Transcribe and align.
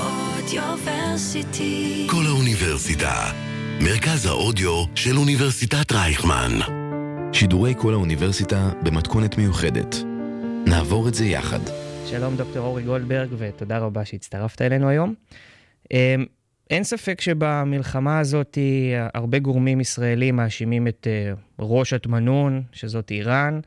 אודיוורסיטי. 0.00 2.06
כל 2.10 2.22
האוניברסיטה. 2.26 3.32
מרכז 3.80 4.26
האודיו 4.26 4.84
של 4.94 5.16
אוניברסיטת 5.16 5.92
רייכמן. 5.92 6.52
שידורי 7.32 7.74
כל 7.78 7.92
האוניברסיטה 7.92 8.70
במתכונת 8.82 9.38
מיוחדת. 9.38 9.96
נעבור 10.66 11.08
את 11.08 11.14
זה 11.14 11.24
יחד. 11.24 11.58
שלום 12.06 12.36
דוקטור 12.36 12.66
אורי 12.66 12.82
גולדברג, 12.82 13.28
ותודה 13.38 13.78
רבה 13.78 14.04
שהצטרפת 14.04 14.62
אלינו 14.62 14.88
היום. 14.88 15.14
אמ, 15.92 16.24
אין 16.70 16.84
ספק 16.84 17.20
שבמלחמה 17.20 18.18
הזאת 18.18 18.58
הרבה 19.14 19.38
גורמים 19.38 19.80
ישראלים 19.80 20.36
מאשימים 20.36 20.88
את 20.88 21.06
אה, 21.10 21.32
ראש 21.58 21.92
התמנון, 21.92 22.62
שזאת 22.72 23.10
איראן, 23.10 23.60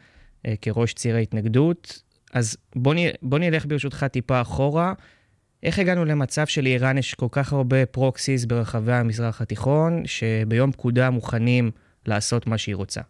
אה, 0.45 0.53
כראש 0.61 0.93
ציר 0.93 1.15
ההתנגדות. 1.15 2.01
אז 2.33 2.57
בוא, 2.75 2.93
נ... 2.93 2.97
בוא 3.21 3.39
נלך 3.39 3.65
ברשותך 3.65 4.05
טיפה 4.11 4.41
אחורה. 4.41 4.93
איך 5.63 5.79
הגענו 5.79 6.05
למצב 6.05 6.45
שלאיראן 6.45 6.97
יש 6.97 7.13
כל 7.13 7.27
כך 7.31 7.53
הרבה 7.53 7.85
פרוקסיס 7.85 8.45
ברחבי 8.45 8.93
המזרח 8.93 9.41
התיכון, 9.41 10.03
שביום 10.05 10.71
פקודה 10.71 11.09
מוכנים 11.09 11.71
לעשות 12.05 12.47
מה 12.47 12.57
שהיא 12.57 12.75
רוצה? 12.75 13.01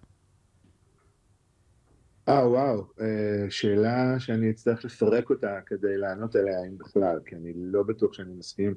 אה, 2.29 2.49
וואו, 2.49 2.87
אה, 3.01 3.45
שאלה 3.49 4.19
שאני 4.19 4.49
אצטרך 4.49 4.85
לפרק 4.85 5.29
אותה 5.29 5.59
כדי 5.65 5.97
לענות 5.97 6.35
עליה, 6.35 6.63
אם 6.67 6.77
בכלל, 6.77 7.19
כי 7.25 7.35
אני 7.35 7.53
לא 7.55 7.83
בטוח 7.83 8.13
שאני 8.13 8.33
מסכים 8.33 8.73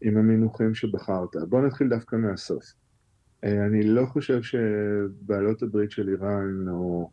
עם 0.00 0.16
המינוחים 0.16 0.74
שבחרת. 0.74 1.36
בואו 1.48 1.66
נתחיל 1.66 1.88
דווקא 1.88 2.16
מהסוף. 2.16 2.64
אה, 3.44 3.66
אני 3.66 3.82
לא 3.82 4.06
חושב 4.06 4.42
שבעלות 4.42 5.62
הברית 5.62 5.90
של 5.90 6.08
איראן, 6.08 6.68
או 6.68 7.10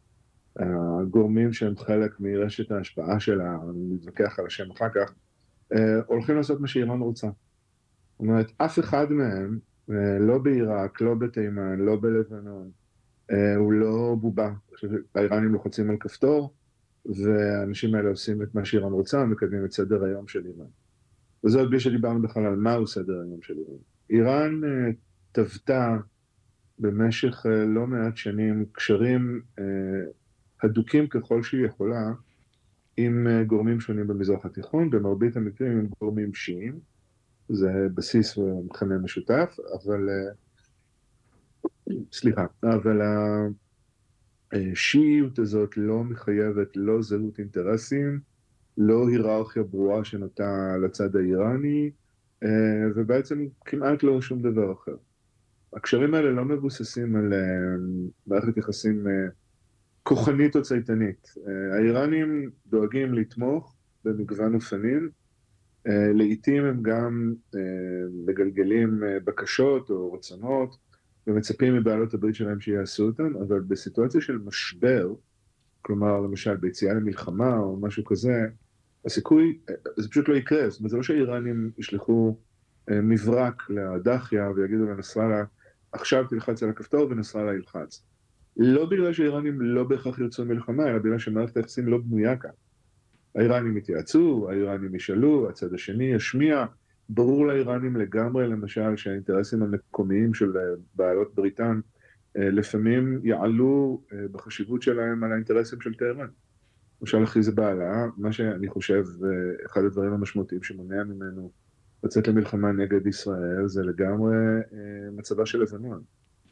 הגורמים 1.01 1.53
שהם 1.53 1.77
חלק 1.77 2.19
מרשת 2.19 2.71
ההשפעה 2.71 3.19
שלה, 3.19 3.57
אני 3.69 3.93
מתווכח 3.93 4.39
על 4.39 4.45
השם 4.45 4.71
אחר 4.71 4.89
כך, 4.89 4.95
אה, 4.99 5.28
הולכים 6.07 6.35
לעשות 6.35 6.59
מה 6.59 6.67
שאיראן 6.67 6.99
רוצה. 6.99 7.27
זאת 7.27 8.19
אומרת, 8.19 8.51
אף 8.57 8.79
אחד 8.79 9.11
מהם, 9.11 9.59
אה, 9.91 10.19
לא 10.19 10.37
בעיראק, 10.37 11.01
לא 11.01 11.15
בתימן, 11.15 11.79
לא 11.79 11.95
בלבנון, 11.95 12.69
אה, 13.31 13.55
הוא 13.55 13.73
לא 13.73 14.15
בובה. 14.21 14.53
האיראנים 15.15 15.51
לוחצים 15.53 15.89
על 15.89 15.97
כפתור, 15.99 16.53
והאנשים 17.05 17.95
האלה 17.95 18.09
עושים 18.09 18.41
את 18.41 18.55
מה 18.55 18.65
שאיראן 18.65 18.91
רוצה, 18.91 19.25
מקדמים 19.25 19.65
את 19.65 19.71
סדר 19.71 20.03
היום 20.03 20.27
של 20.27 20.45
איראן. 20.45 20.69
וזה 21.43 21.59
עוד 21.59 21.69
בלי 21.69 21.79
שדיברנו 21.79 22.21
בכלל 22.21 22.45
על 22.45 22.55
מהו 22.55 22.87
סדר 22.87 23.21
היום 23.21 23.41
של 23.41 23.53
איראן. 23.57 23.79
איראן 24.09 24.61
טבתה 25.31 25.97
במשך 26.79 27.45
לא 27.67 27.87
מעט 27.87 28.17
שנים 28.17 28.65
קשרים 28.71 29.41
הדוקים 30.63 31.07
ככל 31.07 31.43
שהיא 31.43 31.65
יכולה 31.65 32.11
עם 33.05 33.27
אה, 33.27 33.43
גורמים 33.43 33.79
שונים 33.79 34.07
במזרח 34.07 34.45
התיכון, 34.45 34.89
במרבית 34.89 35.37
המקרים 35.37 35.79
עם 35.79 35.87
גורמים 36.01 36.33
שיעים, 36.33 36.79
זה 37.49 37.87
בסיס 37.93 38.37
ומכנה 38.37 38.97
משותף, 38.97 39.57
אבל, 39.73 40.09
אה, 40.09 40.31
סליחה, 42.11 42.45
אבל 42.63 43.01
השיעיות 44.53 45.39
הזאת 45.39 45.77
לא 45.77 46.03
מחייבת 46.03 46.67
לא 46.75 47.01
זהות 47.01 47.39
אינטרסים, 47.39 48.19
לא 48.77 49.09
היררכיה 49.09 49.63
ברורה 49.63 50.05
שנוטה 50.05 50.77
לצד 50.83 51.15
האיראני, 51.15 51.91
אה, 52.43 52.49
ובעצם 52.95 53.47
כמעט 53.65 54.03
לא 54.03 54.21
שום 54.21 54.41
דבר 54.41 54.73
אחר. 54.73 54.95
הקשרים 55.73 56.13
האלה 56.13 56.31
לא 56.31 56.45
מבוססים 56.45 57.15
על 57.15 57.33
מערכת 58.27 58.57
יחסים 58.57 59.07
כוחנית 60.09 60.55
או 60.55 60.61
צייתנית. 60.61 61.33
אה, 61.47 61.75
האיראנים 61.75 62.49
דואגים 62.67 63.13
לתמוך 63.13 63.75
במגוון 64.05 64.55
אופנים, 64.55 65.09
אה, 65.87 66.13
לעיתים 66.13 66.65
הם 66.65 66.83
גם 66.83 67.33
אה, 67.55 67.59
מגלגלים 68.25 69.03
בקשות 69.23 69.89
או 69.89 70.13
רצונות 70.13 70.77
ומצפים 71.27 71.75
מבעלות 71.75 72.13
הברית 72.13 72.35
שלהם 72.35 72.59
שיעשו 72.59 73.05
אותם, 73.05 73.35
אבל 73.47 73.59
בסיטואציה 73.59 74.21
של 74.21 74.37
משבר, 74.37 75.13
כלומר 75.81 76.19
למשל 76.19 76.55
ביציאה 76.55 76.93
למלחמה 76.93 77.57
או 77.57 77.77
משהו 77.81 78.05
כזה, 78.05 78.45
הסיכוי, 79.05 79.59
זה 79.97 80.09
פשוט 80.09 80.29
לא 80.29 80.35
יקרה, 80.35 80.69
זאת 80.69 80.79
אומרת 80.79 80.91
זה 80.91 80.97
לא 80.97 81.03
שהאיראנים 81.03 81.71
ישלחו 81.77 82.37
מברק 82.89 83.69
לדחיה 83.69 84.51
ויגידו 84.55 84.85
לנסראללה 84.85 85.43
עכשיו 85.91 86.27
תלחץ 86.29 86.63
על 86.63 86.69
הכפתור 86.69 87.07
ונסראללה 87.09 87.53
ילחץ. 87.53 88.03
לא 88.57 88.85
בגלל 88.85 89.13
שהאיראנים 89.13 89.61
לא 89.61 89.83
בהכרח 89.83 90.19
ירצו 90.19 90.45
מלחמה, 90.45 90.89
אלא 90.89 90.97
בגלל 90.97 91.19
שמערכת 91.19 91.57
היחסים 91.57 91.87
לא 91.87 91.97
בנויה 91.97 92.37
כאן. 92.37 92.49
האיראנים 93.35 93.77
יתייעצו, 93.77 94.47
האיראנים 94.49 94.95
ישאלו, 94.95 95.49
הצד 95.49 95.73
השני 95.73 96.05
ישמיע. 96.05 96.65
ברור 97.09 97.47
לאיראנים 97.47 97.95
לגמרי, 97.95 98.47
למשל, 98.47 98.95
שהאינטרסים 98.95 99.63
המקומיים 99.63 100.33
של 100.33 100.57
אה, 100.57 100.63
בעלות 100.95 101.35
בריתן 101.35 101.79
אה, 102.37 102.49
לפעמים 102.49 103.19
יעלו 103.23 104.01
אה, 104.13 104.17
בחשיבות 104.31 104.81
שלהם 104.81 105.23
על 105.23 105.31
האינטרסים 105.31 105.81
של 105.81 105.93
טהרן. 105.93 106.27
למשל 107.01 107.25
חיזבאללה, 107.25 108.07
מה 108.17 108.31
שאני 108.31 108.67
חושב, 108.67 109.03
אחד 109.65 109.83
הדברים 109.83 110.13
המשמעותיים 110.13 110.63
שמונע 110.63 111.03
ממנו 111.03 111.51
לצאת 112.03 112.27
למלחמה 112.27 112.71
נגד 112.71 113.07
ישראל, 113.07 113.67
זה 113.67 113.83
לגמרי 113.83 114.35
מצבה 115.11 115.45
של 115.45 115.61
לבנון. 115.61 116.01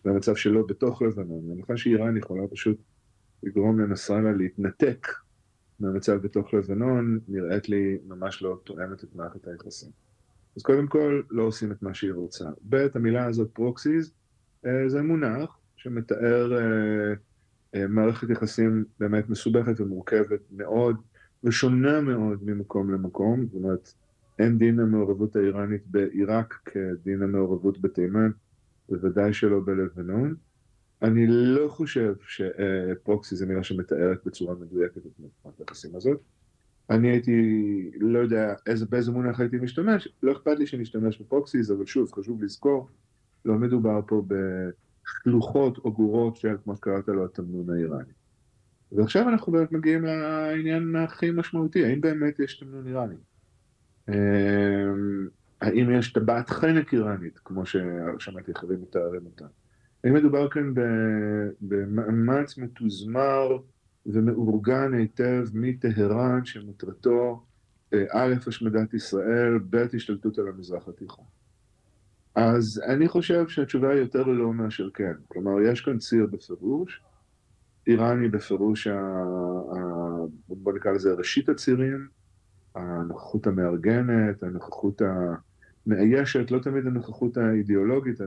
והמצב 0.05 0.35
שלו 0.35 0.67
בתוך 0.67 1.01
לבנון. 1.01 1.47
בהנחה 1.47 1.77
שאיראן 1.77 2.17
יכולה 2.17 2.47
פשוט 2.47 2.77
לגרום 3.43 3.79
לנסראללה 3.79 4.31
להתנתק 4.31 5.07
מהמצב 5.79 6.13
בתוך 6.13 6.53
לבנון, 6.53 7.19
נראית 7.27 7.69
לי 7.69 7.97
ממש 8.07 8.41
לא 8.41 8.59
תואמת 8.63 9.03
את 9.03 9.15
מערכת 9.15 9.47
היחסים. 9.47 9.89
אז 10.55 10.63
קודם 10.63 10.87
כל, 10.87 11.21
לא 11.29 11.43
עושים 11.43 11.71
את 11.71 11.83
מה 11.83 11.93
שהיא 11.93 12.11
רוצה. 12.11 12.45
ב', 12.69 12.87
המילה 12.95 13.25
הזאת 13.25 13.49
פרוקסיס, 13.53 14.11
אה, 14.65 14.89
זה 14.89 15.01
מונח 15.01 15.57
שמתאר 15.75 16.57
אה, 16.57 17.13
אה, 17.75 17.87
מערכת 17.87 18.29
יחסים 18.29 18.85
באמת 18.99 19.29
מסובכת 19.29 19.79
ומורכבת 19.79 20.39
מאוד, 20.51 20.95
ושונה 21.43 22.01
מאוד 22.01 22.39
ממקום 22.43 22.93
למקום, 22.93 23.45
זאת 23.45 23.55
אומרת, 23.55 23.93
אין 24.39 24.57
דין 24.57 24.79
המעורבות 24.79 25.35
האיראנית 25.35 25.87
בעיראק 25.87 26.53
כדין 26.65 27.21
המעורבות 27.23 27.81
בתימן. 27.81 28.29
בוודאי 28.89 29.33
שלא 29.33 29.59
בלבנון. 29.65 30.35
אני 31.01 31.27
לא 31.27 31.67
חושב 31.69 32.13
שפרוקסי 32.27 33.35
זה 33.35 33.45
מילה 33.45 33.63
שמתארת 33.63 34.17
בצורה 34.25 34.55
מדויקת 34.55 34.97
את 34.97 35.11
מערכת 35.19 35.59
היחסים 35.59 35.95
הזאת. 35.95 36.21
אני 36.89 37.09
הייתי, 37.09 37.91
לא 37.99 38.19
יודע 38.19 38.53
איזה, 38.67 38.85
באיזה 38.85 39.11
מונח 39.11 39.39
הייתי 39.39 39.57
משתמש, 39.57 40.07
לא 40.23 40.31
אכפת 40.31 40.59
לי 40.59 40.67
שנשתמש 40.67 41.21
בפרוקסיס, 41.21 41.71
אבל 41.71 41.85
שוב, 41.85 42.11
חשוב 42.11 42.43
לזכור, 42.43 42.89
לא 43.45 43.55
מדובר 43.55 43.99
פה 44.07 44.23
בשלוחות 44.27 45.77
או 45.77 45.93
גורות 45.93 46.35
של, 46.35 46.55
כמו 46.63 46.75
שקראת 46.75 47.07
לו, 47.07 47.25
התמנון 47.25 47.69
האיראני. 47.69 48.11
ועכשיו 48.91 49.29
אנחנו 49.29 49.51
באמת 49.51 49.71
מגיעים 49.71 50.03
לעניין 50.03 50.95
הכי 50.95 51.31
משמעותי, 51.31 51.85
האם 51.85 52.01
באמת 52.01 52.39
יש 52.39 52.59
תמנון 52.59 52.87
איראני? 52.87 53.15
האם 55.61 55.91
יש 55.91 56.13
טבעת 56.13 56.49
חנק 56.49 56.93
איראנית, 56.93 57.39
כמו 57.45 57.63
ששמעתי 57.65 58.51
אחרים 58.51 58.81
מתארים 58.81 59.25
אותה? 59.25 59.45
האם 60.03 60.13
מדובר 60.13 60.49
כאן 60.49 60.73
במאמץ 61.61 62.57
מתוזמר 62.57 63.57
ומאורגן 64.05 64.93
היטב 64.93 65.43
מטהרן 65.53 66.45
שמטרתו 66.45 67.43
אה, 67.93 68.03
א', 68.11 68.33
השמדת 68.47 68.93
ישראל, 68.93 69.57
ב', 69.69 69.85
השתלטות 69.93 70.39
על 70.39 70.47
המזרח 70.47 70.87
התיכון? 70.87 71.25
אז 72.35 72.81
אני 72.85 73.07
חושב 73.07 73.47
שהתשובה 73.47 73.89
היא 73.89 73.99
יותר 73.99 74.23
לא 74.23 74.53
מאשר 74.53 74.89
כן. 74.93 75.13
כלומר, 75.27 75.61
יש 75.61 75.81
כאן 75.81 75.97
ציר 75.97 76.27
בפירוש, 76.31 77.01
איראן 77.87 78.21
היא 78.21 78.29
בפירוש, 78.29 78.87
ה, 78.87 78.99
ה, 79.73 79.77
בוא 80.47 80.73
נקרא 80.73 80.91
לזה 80.91 81.13
ראשית 81.13 81.49
הצירים, 81.49 82.07
הנוכחות 82.77 83.47
המארגנת, 83.47 84.43
הנוכחות 84.43 85.01
המאיישת, 85.85 86.51
לא 86.51 86.59
תמיד 86.59 86.85
הנוכחות 86.85 87.37
האידיאולוגית, 87.37 88.19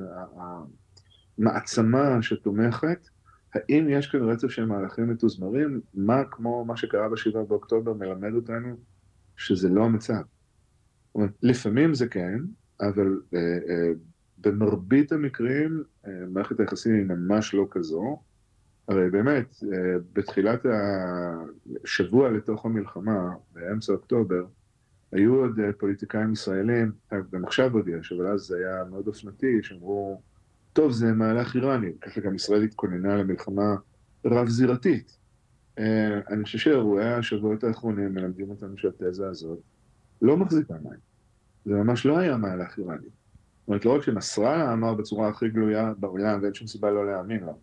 המעצמה 1.39 2.23
שתומכת. 2.23 3.09
האם 3.55 3.87
יש 3.89 4.07
כאן 4.07 4.21
רצף 4.21 4.49
של 4.49 4.67
מהלכים 4.67 5.11
מתוזמרים? 5.11 5.81
מה 5.95 6.25
כמו 6.31 6.65
מה 6.65 6.77
שקרה 6.77 7.09
בשבעה 7.09 7.45
באוקטובר 7.45 7.95
מלמד 7.95 8.35
אותנו 8.35 8.77
שזה 9.37 9.69
לא 9.69 9.85
המצב. 9.85 10.23
אומרת, 11.15 11.31
לפעמים 11.43 11.95
זה 11.95 12.09
כן, 12.09 12.39
אבל 12.81 13.21
אה, 13.35 13.59
אה, 13.69 13.91
במרבית 14.39 15.13
המקרים 15.13 15.83
אה, 16.07 16.13
מערכת 16.29 16.61
היחסים 16.61 16.95
היא 16.95 17.05
ממש 17.05 17.55
לא 17.55 17.67
כזו. 17.71 18.21
הרי 18.91 19.11
באמת, 19.11 19.57
אה, 19.73 19.97
בתחילת 20.13 20.67
השבוע 21.85 22.31
לתוך 22.31 22.65
המלחמה, 22.65 23.35
באמצע 23.53 23.93
אוקטובר, 23.93 24.45
היו 25.13 25.35
עוד 25.35 25.61
אה, 25.61 25.73
פוליטיקאים 25.73 26.33
ישראלים, 26.33 26.93
גם 27.33 27.45
עכשיו 27.45 27.75
עוד 27.75 27.89
יש, 27.89 28.13
אבל 28.13 28.27
אז 28.27 28.41
זה 28.41 28.57
היה 28.57 28.85
מאוד 28.91 29.07
אופנתי, 29.07 29.63
שאמרו, 29.63 30.21
טוב, 30.73 30.93
זה 30.93 31.13
מהלך 31.13 31.55
איראני, 31.55 31.93
ככה 32.01 32.21
גם 32.21 32.35
ישראל 32.35 32.63
התכוננה 32.63 33.17
למלחמה 33.17 33.75
רב-זירתית. 34.25 35.17
אה, 35.79 36.21
אני 36.29 36.45
חושב 36.45 36.59
שאירועי 36.59 37.15
השבועות 37.15 37.65
האחרונים 37.65 38.15
מלמדים 38.15 38.51
אותנו 38.51 38.79
שהתזה 38.79 39.29
הזאת 39.29 39.59
לא 40.23 40.37
מחזיקה 40.37 40.75
מים. 40.83 41.01
זה 41.65 41.75
ממש 41.75 42.07
לא 42.07 42.19
היה 42.19 42.37
מהלך 42.37 42.79
איראני. 42.79 42.99
זאת 43.01 43.69
אומרת, 43.69 43.85
לא 43.85 43.97
רק 43.97 44.03
שנסראללה 44.03 44.73
אמר 44.73 44.95
בצורה 44.95 45.29
הכי 45.29 45.49
גלויה 45.49 45.93
בעולם, 45.99 46.39
ואין 46.43 46.55
שום 46.55 46.67
סיבה 46.67 46.91
לא 46.91 47.07
להאמין 47.07 47.41
לו, 47.41 47.59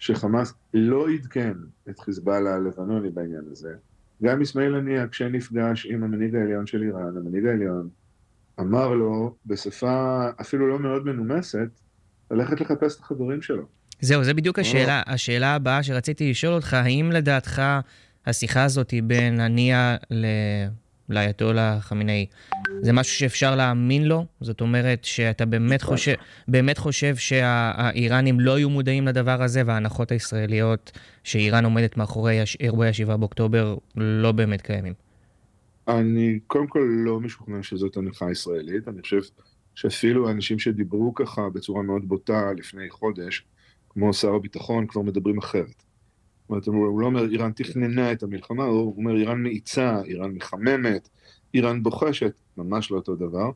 שחמאס 0.00 0.54
לא 0.74 1.10
עדכן 1.10 1.52
את 1.90 2.00
חיזבאללה 2.00 2.54
הלבנוני 2.54 3.10
בעניין 3.10 3.44
הזה. 3.52 3.74
גם 4.22 4.42
אסמאעיל 4.42 4.74
הנייה, 4.74 5.08
כשנפגש 5.08 5.86
עם 5.86 6.02
המנהיג 6.02 6.34
העליון 6.34 6.66
של 6.66 6.82
איראן, 6.82 7.16
המנהיג 7.16 7.46
העליון 7.46 7.88
אמר 8.60 8.94
לו, 8.94 9.34
בשפה 9.46 10.26
אפילו 10.40 10.68
לא 10.68 10.78
מאוד 10.78 11.06
מנומסת, 11.06 11.68
ללכת 12.30 12.60
לחפש 12.60 12.96
את 12.96 13.00
החברים 13.00 13.42
שלו. 13.42 13.62
זהו, 14.00 14.24
זה 14.24 14.34
בדיוק 14.34 14.58
השאלה. 14.58 15.02
השאלה 15.06 15.54
הבאה 15.54 15.82
שרציתי 15.82 16.30
לשאול 16.30 16.54
אותך, 16.54 16.74
האם 16.74 17.10
לדעתך 17.12 17.62
השיחה 18.26 18.64
הזאת 18.64 18.94
בין 19.04 19.40
הנייה 19.40 19.96
ל... 20.10 20.26
לאייתולה 21.10 21.78
חמינאי. 21.80 22.26
זה 22.82 22.92
משהו 22.92 23.14
שאפשר 23.14 23.56
להאמין 23.56 24.04
לו? 24.04 24.26
זאת 24.40 24.60
אומרת 24.60 25.04
שאתה 25.04 25.46
באמת 25.46 25.82
חושב, 25.82 26.14
באמת 26.48 26.78
חושב 26.78 27.16
שהאיראנים 27.16 28.40
לא 28.40 28.54
היו 28.54 28.70
מודעים 28.70 29.06
לדבר 29.06 29.42
הזה, 29.42 29.62
וההנחות 29.66 30.12
הישראליות 30.12 30.92
שאיראן 31.24 31.64
עומדת 31.64 31.96
מאחורי 31.96 32.38
אירועי 32.60 32.88
ה-7 32.88 33.16
באוקטובר 33.16 33.76
לא 33.96 34.32
באמת 34.32 34.60
קיימים? 34.60 34.94
אני 35.88 36.38
קודם 36.46 36.66
כל 36.66 36.88
לא 37.04 37.20
משוכנע 37.20 37.62
שזאת 37.62 37.96
הנחה 37.96 38.30
ישראלית. 38.30 38.88
אני 38.88 39.02
חושב 39.02 39.20
שאפילו 39.74 40.28
האנשים 40.28 40.58
שדיברו 40.58 41.14
ככה 41.14 41.48
בצורה 41.54 41.82
מאוד 41.82 42.08
בוטה 42.08 42.52
לפני 42.56 42.90
חודש, 42.90 43.44
כמו 43.88 44.14
שר 44.14 44.34
הביטחון, 44.34 44.86
כבר 44.86 45.02
מדברים 45.02 45.38
אחרת. 45.38 45.82
זאת 46.58 46.68
אומרת, 46.68 46.90
הוא 46.90 47.00
לא 47.00 47.06
אומר 47.06 47.30
איראן 47.30 47.52
תכננה 47.52 48.12
את 48.12 48.22
המלחמה, 48.22 48.64
הוא 48.64 48.94
אומר 48.96 49.16
איראן 49.16 49.42
מאיצה, 49.42 50.02
איראן 50.04 50.30
מחממת, 50.30 51.08
איראן 51.54 51.82
בוחשת, 51.82 52.32
ממש 52.56 52.90
לא 52.90 52.96
אותו 52.96 53.16
דבר. 53.16 53.50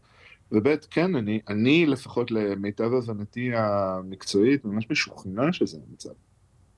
וב' 0.53 0.77
כן, 0.91 1.15
אני, 1.15 1.41
אני 1.49 1.87
לפחות 1.87 2.31
למיטב 2.31 2.95
הבנתי 2.95 3.51
המקצועית, 3.55 4.65
ממש 4.65 4.91
משוכנע 4.91 5.53
שזה 5.53 5.79
המצב. 5.89 6.11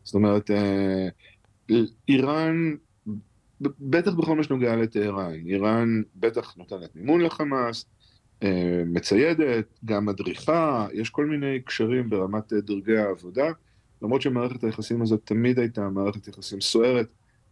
זאת 0.05 0.15
אומרת, 0.15 0.51
אה, 0.51 1.09
איראן, 2.09 2.75
בטח 3.61 4.15
בכל 4.15 4.37
מה 4.37 4.43
שנוגע 4.43 4.77
לטהרן, 4.77 5.33
איראן 5.47 6.03
בטח 6.17 6.57
נותנת 6.57 6.97
מימון 6.97 7.21
לחמאס, 7.21 7.87
אה, 8.43 8.83
מציידת, 8.87 9.79
גם 9.85 10.07
מדריכה, 10.07 10.87
יש 10.93 11.11
כל 11.11 11.27
מיני 11.27 11.61
קשרים 11.61 12.11
ברמת 12.11 12.53
דרגי 12.53 12.97
העבודה. 12.97 13.47
למרות 14.03 14.23
שמערכת 14.23 14.65
היחסים 14.65 15.03
הזאת 15.03 15.21
תמיד 15.25 15.59
הייתה 15.59 15.89
מערכת 15.89 16.29
יחסים 16.29 16.61
סוערת 16.61 17.09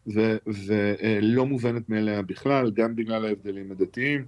ולא 0.07 1.47
מובנת 1.47 1.89
מאליה 1.89 2.23
בכלל, 2.23 2.71
גם 2.71 2.97
בגלל 2.97 3.25
ההבדלים 3.25 3.73
הדתיים. 3.73 4.25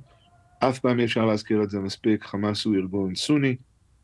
אף 0.59 0.79
פעם 0.79 1.01
אי 1.01 1.05
אפשר 1.05 1.25
להזכיר 1.25 1.63
את 1.63 1.71
זה 1.71 1.81
מספיק, 1.81 2.25
חמאס 2.25 2.65
הוא 2.65 2.75
ארגון 2.75 3.15
סוני, 3.15 3.57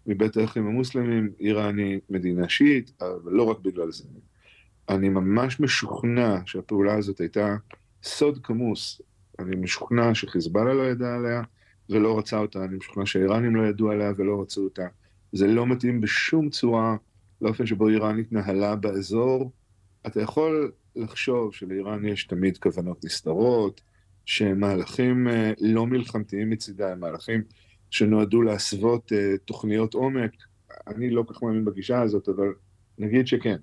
מבית 0.06 0.37
האחים 0.37 0.67
המוסלמים, 0.67 1.31
איראן 1.41 1.79
היא 1.79 2.00
מדינה 2.11 2.49
שיעית, 2.49 2.93
אבל 3.00 3.32
לא 3.32 3.43
רק 3.43 3.59
בגלל 3.59 3.93
זה. 3.93 4.05
אני 4.88 5.09
ממש 5.09 5.61
משוכנע 5.61 6.38
שהפעולה 6.47 6.94
הזאת 6.94 7.20
הייתה 7.20 7.56
סוד 8.03 8.38
כמוס. 8.43 9.00
אני 9.38 9.56
משוכנע 9.56 10.14
שחיזבאללה 10.14 10.75
לא 10.75 10.82
ידע 10.82 11.14
עליה 11.14 11.43
ולא 11.91 12.19
רצה 12.19 12.38
אותה, 12.38 12.64
אני 12.64 12.76
משוכנע 12.76 13.06
שהאיראנים 13.06 13.56
לא 13.56 13.62
ידעו 13.62 13.91
עליה 13.91 14.12
ולא 14.17 14.43
רצו 14.43 14.64
אותה. 14.64 14.87
זה 15.32 15.47
לא 15.47 15.67
מתאים 15.67 16.00
בשום 16.00 16.50
צורה 16.50 16.97
לאופן 17.43 17.67
שבו 17.67 17.89
איראן 17.89 18.19
התנהלה 18.19 18.77
באזור, 18.77 19.53
אתה 20.06 20.21
יכול 20.21 20.73
לחשוב 20.97 21.55
שלאיראן 21.55 22.05
יש 22.05 22.25
תמיד 22.25 22.59
כוונות 22.59 23.05
נסתרות, 23.05 23.81
שמהלכים 24.25 25.29
אה, 25.29 25.53
לא 25.61 25.87
מלחמתיים 25.87 26.50
מצידה, 26.50 26.93
הם 26.93 27.00
מהלכים 27.00 27.43
שנועדו 27.91 28.43
להסוות 28.43 29.12
אה, 29.12 29.35
תוכניות 29.44 29.94
עומק. 29.94 30.31
אני 30.87 31.11
לא 31.11 31.23
כל 31.23 31.35
כך 31.35 31.43
מאמין 31.43 31.65
בגישה 31.65 32.03
הזאת, 32.03 32.29
אבל 32.29 32.53
נגיד 32.99 33.27
שכן. 33.27 33.56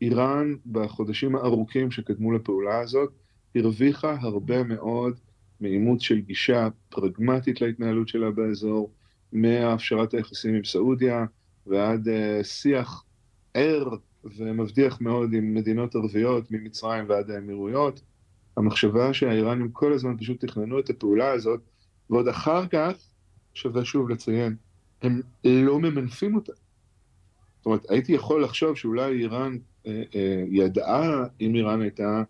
איראן 0.00 0.54
בחודשים 0.72 1.36
הארוכים 1.36 1.90
שקדמו 1.90 2.32
לפעולה 2.32 2.80
הזאת 2.80 3.12
הרוויחה 3.54 4.16
הרבה 4.20 4.62
מאוד 4.62 5.18
מאימוץ 5.60 6.02
של 6.02 6.20
גישה 6.20 6.68
פרגמטית 6.88 7.60
להתנהלות 7.60 8.08
שלה 8.08 8.30
באזור, 8.30 8.92
מהפשרת 9.32 10.14
היחסים 10.14 10.54
עם 10.54 10.64
סעודיה 10.64 11.24
ועד 11.66 12.08
uh, 12.08 12.44
שיח 12.44 13.04
ער 13.54 13.88
ומבטיח 14.24 15.00
מאוד 15.00 15.32
עם 15.32 15.54
מדינות 15.54 15.94
ערביות, 15.94 16.50
ממצרים 16.50 17.04
ועד 17.08 17.30
האמירויות. 17.30 18.02
המחשבה 18.56 19.14
שהאיראנים 19.14 19.70
כל 19.72 19.92
הזמן 19.92 20.16
פשוט 20.18 20.44
תכננו 20.44 20.78
את 20.78 20.90
הפעולה 20.90 21.30
הזאת, 21.32 21.60
ועוד 22.10 22.28
אחר 22.28 22.66
כך, 22.66 22.92
שווה 23.54 23.84
שוב 23.84 24.10
לציין, 24.10 24.56
הם 25.02 25.20
לא 25.44 25.78
ממנפים 25.78 26.34
אותה. 26.34 26.52
זאת 27.56 27.66
אומרת, 27.66 27.90
הייתי 27.90 28.12
יכול 28.12 28.44
לחשוב 28.44 28.76
שאולי 28.76 29.22
איראן 29.22 29.56
אה, 29.86 30.02
אה, 30.14 30.44
ידעה, 30.50 31.24
אם 31.40 31.54
איראן 31.54 31.80
הייתה 31.80 32.22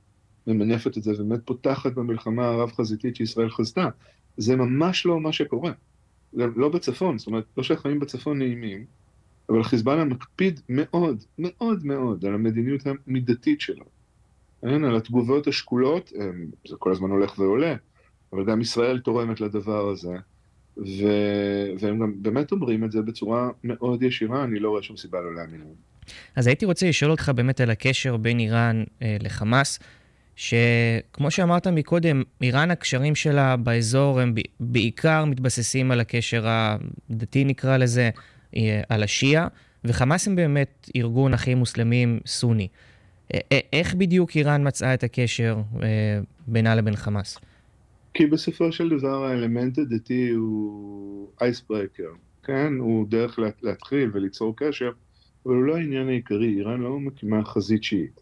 ממנפת 0.46 0.98
את 0.98 1.02
זה 1.02 1.12
ובאמת 1.12 1.40
פותחת 1.44 1.92
במלחמה 1.92 2.48
הרב-חזיתית 2.48 3.16
שישראל 3.16 3.50
חזתה. 3.50 3.88
זה 4.36 4.56
ממש 4.56 5.06
לא 5.06 5.20
מה 5.20 5.32
שקורה. 5.32 5.72
לא 6.32 6.68
בצפון, 6.68 7.18
זאת 7.18 7.26
אומרת, 7.26 7.44
לא 7.56 7.62
שהחיים 7.62 8.00
בצפון 8.00 8.38
נעימים, 8.38 8.84
אבל 9.48 9.62
חיזבאללה 9.62 10.04
מקפיד 10.04 10.60
מאוד, 10.68 11.24
מאוד 11.38 11.86
מאוד 11.86 12.24
על 12.24 12.34
המדיניות 12.34 12.80
המידתית 12.86 13.60
שלו. 13.60 13.84
כן, 14.60 14.84
על 14.84 14.96
התגובות 14.96 15.46
השקולות, 15.46 16.12
זה 16.68 16.76
כל 16.78 16.92
הזמן 16.92 17.10
הולך 17.10 17.38
ועולה, 17.38 17.74
אבל 18.32 18.44
גם 18.44 18.60
ישראל 18.60 18.98
תורמת 18.98 19.40
לדבר 19.40 19.88
הזה, 19.88 20.16
ו... 20.76 21.06
והם 21.78 21.98
גם 21.98 22.12
באמת 22.22 22.52
אומרים 22.52 22.84
את 22.84 22.92
זה 22.92 23.02
בצורה 23.02 23.48
מאוד 23.64 24.02
ישירה, 24.02 24.44
אני 24.44 24.58
לא 24.58 24.70
רואה 24.70 24.82
שום 24.82 24.96
סיבה 24.96 25.20
לא 25.20 25.34
להאמין 25.34 25.60
להם. 25.60 25.92
אז 26.36 26.46
הייתי 26.46 26.64
רוצה 26.64 26.88
לשאול 26.88 27.10
אותך 27.10 27.32
באמת 27.34 27.60
על 27.60 27.70
הקשר 27.70 28.16
בין 28.16 28.38
איראן 28.38 28.84
אה, 29.02 29.16
לחמאס, 29.20 29.78
שכמו 30.36 31.30
שאמרת 31.30 31.66
מקודם, 31.66 32.22
איראן, 32.40 32.70
הקשרים 32.70 33.14
שלה 33.14 33.56
באזור 33.56 34.20
הם 34.20 34.34
בעיקר 34.60 35.24
מתבססים 35.24 35.90
על 35.90 36.00
הקשר 36.00 36.44
הדתי, 36.46 37.44
נקרא 37.44 37.76
לזה, 37.76 38.10
על 38.88 39.02
השיעה, 39.02 39.48
וחמאס 39.84 40.28
הם 40.28 40.36
באמת 40.36 40.90
ארגון 40.96 41.34
אחים 41.34 41.58
מוסלמים 41.58 42.20
סוני. 42.26 42.68
איך 43.72 43.94
בדיוק 43.94 44.36
איראן 44.36 44.66
מצאה 44.66 44.94
את 44.94 45.04
הקשר 45.04 45.58
בינה 46.46 46.74
לבין 46.74 46.96
חמאס? 46.96 47.38
כי 48.14 48.26
בסופו 48.26 48.72
של 48.72 48.98
דבר 48.98 49.24
האלמנט 49.24 49.78
הדתי 49.78 50.30
הוא 50.30 51.28
אייסברקר, 51.40 52.08
כן? 52.42 52.72
הוא 52.78 53.06
דרך 53.08 53.38
להתחיל 53.62 54.10
וליצור 54.14 54.54
קשר, 54.56 54.90
אבל 55.46 55.54
הוא 55.54 55.64
לא 55.64 55.76
העניין 55.76 56.08
העיקרי, 56.08 56.54
איראן 56.58 56.80
לא 56.80 57.00
מקימה 57.00 57.44
חזית 57.44 57.84
שיעית. 57.84 58.20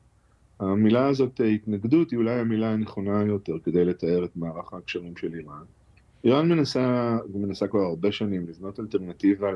המילה 0.61 1.07
הזאת, 1.07 1.41
התנגדות, 1.55 2.11
היא 2.11 2.17
אולי 2.17 2.41
המילה 2.41 2.73
הנכונה 2.73 3.23
יותר 3.27 3.53
כדי 3.65 3.85
לתאר 3.85 4.25
את 4.25 4.37
מערך 4.37 4.73
הקשרים 4.73 5.17
של 5.17 5.35
איראן. 5.35 5.63
איראן 6.25 6.49
מנסה, 6.49 7.17
ומנסה 7.35 7.67
כבר 7.67 7.81
הרבה 7.81 8.13
שנים, 8.13 8.47
לבנות 8.49 8.81
אלטרנטיבה. 8.81 9.49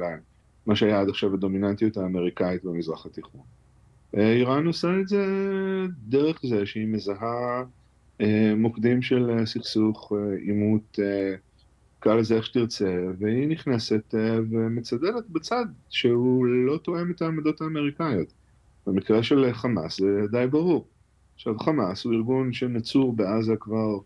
מה 0.66 0.76
שהיה 0.76 1.00
עד 1.00 1.08
עכשיו 1.08 1.34
הדומיננטיות 1.34 1.96
האמריקאית 1.96 2.64
במזרח 2.64 3.06
התיכון. 3.06 3.40
אה, 4.16 4.32
איראן 4.32 4.66
עושה 4.66 5.00
את 5.00 5.08
זה 5.08 5.26
דרך 6.08 6.40
זה 6.42 6.66
שהיא 6.66 6.86
מזהה 6.86 7.64
אה, 8.20 8.54
מוקדים 8.56 9.02
של 9.02 9.30
אה, 9.30 9.46
סכסוך, 9.46 10.12
עימות, 10.40 10.98
קרא 12.00 12.14
לזה 12.14 12.34
איך 12.34 12.46
שתרצה, 12.46 13.04
והיא 13.18 13.48
נכנסת 13.48 14.14
ומצדדת 14.50 15.24
בצד 15.28 15.64
שהוא 15.90 16.46
לא 16.46 16.76
תואם 16.76 17.10
את 17.10 17.22
העמדות 17.22 17.60
האמריקאיות. 17.60 18.32
במקרה 18.86 19.22
של 19.22 19.52
חמאס 19.52 20.00
זה 20.00 20.26
די 20.30 20.46
ברור. 20.50 20.86
עכשיו, 21.34 21.58
חמאס 21.58 22.04
הוא 22.04 22.14
ארגון 22.14 22.52
שנצור 22.52 23.12
בעזה 23.12 23.54
כבר 23.60 23.98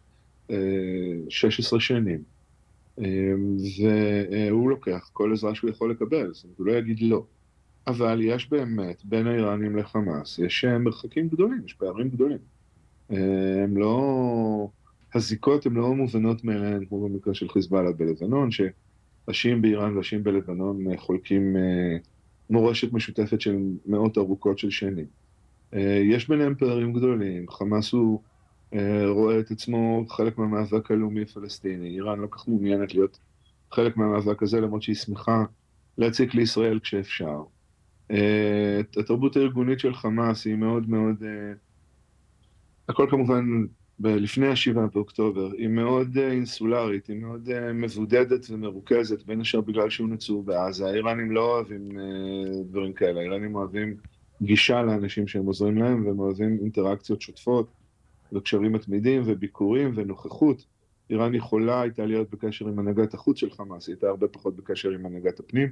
16 1.29 1.81
שנים. 1.81 2.38
אמ, 2.99 3.57
והוא 4.51 4.71
לוקח 4.71 5.11
כל 5.13 5.33
עזרה 5.33 5.55
שהוא 5.55 5.71
יכול 5.71 5.91
לקבל, 5.91 6.33
זאת 6.33 6.45
אומרת, 6.45 6.59
הוא 6.59 6.67
לא 6.67 6.73
יגיד 6.73 7.01
לא. 7.01 7.25
אבל 7.87 8.21
יש 8.23 8.51
באמת, 8.51 9.05
בין 9.05 9.27
האיראנים 9.27 9.77
לחמאס, 9.77 10.39
יש 10.39 10.65
אה, 10.65 10.79
מרחקים 10.79 11.29
גדולים, 11.29 11.63
יש 11.67 11.73
פערים 11.73 12.09
גדולים. 12.09 12.39
אה, 13.11 13.65
הם 13.65 13.77
לא... 13.77 14.69
הזיקות 15.15 15.67
הן 15.67 15.75
לא 15.75 15.95
מובנות 15.95 16.45
מאליהן, 16.45 16.85
כמו 16.85 17.09
במקרה 17.09 17.35
של 17.35 17.49
חיזבאללה 17.49 17.93
בלבנון, 17.93 18.49
שהשיעים 18.51 19.63
באיראן 19.63 19.97
והשיעים 19.97 20.25
בלבנון 20.25 20.91
אה, 20.91 20.99
חולקים 20.99 21.57
מורשת 22.51 22.93
משותפת 22.93 23.41
של 23.41 23.57
מאות 23.87 24.19
ארוכות 24.19 24.59
של 24.59 24.71
שנים. 24.71 25.07
יש 26.05 26.29
ביניהם 26.29 26.55
פערים 26.55 26.93
גדולים, 26.93 27.51
חמאס 27.51 27.93
הוא 27.93 28.21
אה, 28.23 28.29
רואה 29.09 29.41
את 29.41 29.51
עצמו 29.51 30.05
חלק 30.09 30.39
מהמאבק 30.39 30.91
הלאומי 30.91 31.23
הפלסטיני. 31.23 31.89
איראן 31.89 32.21
לא 32.21 32.27
כך 32.31 32.49
מעוניינת 32.49 32.95
להיות 32.95 33.19
חלק 33.73 33.97
מהמאבק 33.97 34.43
הזה, 34.43 34.61
למרות 34.61 34.83
שהיא 34.83 34.97
שמחה 34.97 35.45
להציק 35.99 36.35
לישראל 36.35 36.79
כשאפשר. 36.79 37.43
אה, 38.11 38.81
התרבות 38.97 39.37
הארגונית 39.37 39.81
של 39.81 39.95
חמאס 39.95 40.47
היא 40.47 40.55
מאוד 40.55 40.91
מאוד... 40.91 41.23
אה, 41.23 41.53
הכל 42.89 43.07
כמובן 43.11 43.45
לפני 44.01 44.47
השבעה 44.47 44.87
באוקטובר, 44.87 45.53
היא 45.53 45.69
מאוד 45.69 46.19
אינסולרית, 46.19 47.07
היא 47.07 47.17
מאוד 47.17 47.49
מבודדת 47.75 48.47
ומרוכזת, 48.51 49.23
בין 49.27 49.41
השאר 49.41 49.61
בגלל 49.61 49.91
שהוא 49.91 50.09
נצור 50.09 50.43
בעזה. 50.43 50.87
האיראנים 50.87 51.31
לא 51.31 51.55
אוהבים 51.55 51.89
דברים 52.65 52.93
כאלה, 52.93 53.21
האיראנים 53.21 53.55
אוהבים 53.55 53.97
גישה 54.43 54.83
לאנשים 54.83 55.29
שהם 55.29 55.47
עוזרים 55.47 55.79
להם, 55.79 56.07
והם 56.07 56.19
אוהבים 56.19 56.59
אינטראקציות 56.63 57.23
שוטפות, 57.23 57.71
וקשרים 58.33 58.73
מתמידים, 58.73 59.23
וביקורים, 59.27 59.93
ונוכחות. 59.97 60.67
איראן 61.11 61.35
יכולה 61.35 61.81
הייתה 61.81 62.07
להיות 62.07 62.31
בקשר 62.31 62.69
עם 62.69 62.79
הנהגת 62.79 63.15
החוץ 63.15 63.39
של 63.39 63.51
חמאס, 63.51 63.87
היא 63.87 63.95
הייתה 63.95 64.09
הרבה 64.09 64.29
פחות 64.29 64.57
בקשר 64.57 64.91
עם 64.91 65.07
הנהגת 65.07 65.41
הפנים, 65.41 65.69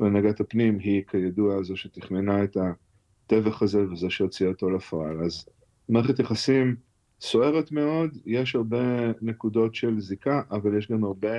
והנהגת 0.00 0.40
הפנים 0.40 0.78
היא 0.78 1.02
כידוע 1.10 1.62
זו 1.62 1.76
שתכננה 1.76 2.44
את 2.44 2.56
הטבח 2.56 3.62
הזה 3.62 3.90
וזו 3.90 4.10
שהוציאה 4.10 4.50
אותו 4.50 4.70
לפועל. 4.70 5.24
אז 5.24 5.48
מערכת 5.88 6.18
יחסים 6.18 6.76
סוערת 7.20 7.72
מאוד, 7.72 8.10
יש 8.26 8.54
הרבה 8.54 9.12
נקודות 9.22 9.74
של 9.74 10.00
זיקה, 10.00 10.42
אבל 10.50 10.78
יש 10.78 10.90
גם 10.90 11.04
הרבה 11.04 11.32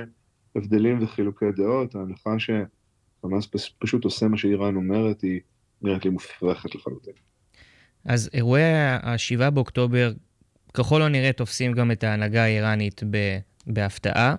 הבדלים 0.56 1.02
וחילוקי 1.02 1.52
דעות. 1.56 1.94
ההנחה 1.94 2.34
שחמאס 2.38 3.48
פשוט 3.78 4.04
עושה 4.04 4.28
מה 4.28 4.36
שאיראן 4.36 4.76
אומרת 4.76 5.22
היא 5.22 5.40
נראית 5.82 6.04
לי 6.04 6.10
מופרכת 6.10 6.74
לחלוטין. 6.74 7.12
אז 8.04 8.30
אירועי 8.34 8.62
ה-7 9.02 9.50
באוקטובר 9.50 10.12
ככל 10.78 11.02
הנראה 11.02 11.32
תופסים 11.32 11.72
גם 11.72 11.90
את 11.90 12.04
ההנהגה 12.04 12.44
האיראנית 12.44 13.02
בהפתעה. 13.66 14.34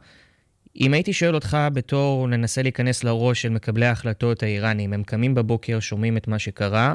אם 0.80 0.94
הייתי 0.94 1.14
שואל 1.14 1.36
אותך 1.36 1.58
בתור 1.74 2.28
ננסה 2.28 2.62
להיכנס 2.62 3.04
לראש 3.04 3.42
של 3.42 3.50
מקבלי 3.50 3.86
ההחלטות 3.86 4.44
האיראנים, 4.44 4.94
הם 4.94 5.04
קמים 5.04 5.36
בבוקר, 5.36 5.80
שומעים 5.80 6.18
את 6.18 6.28
מה 6.28 6.40
שקרה, 6.40 6.94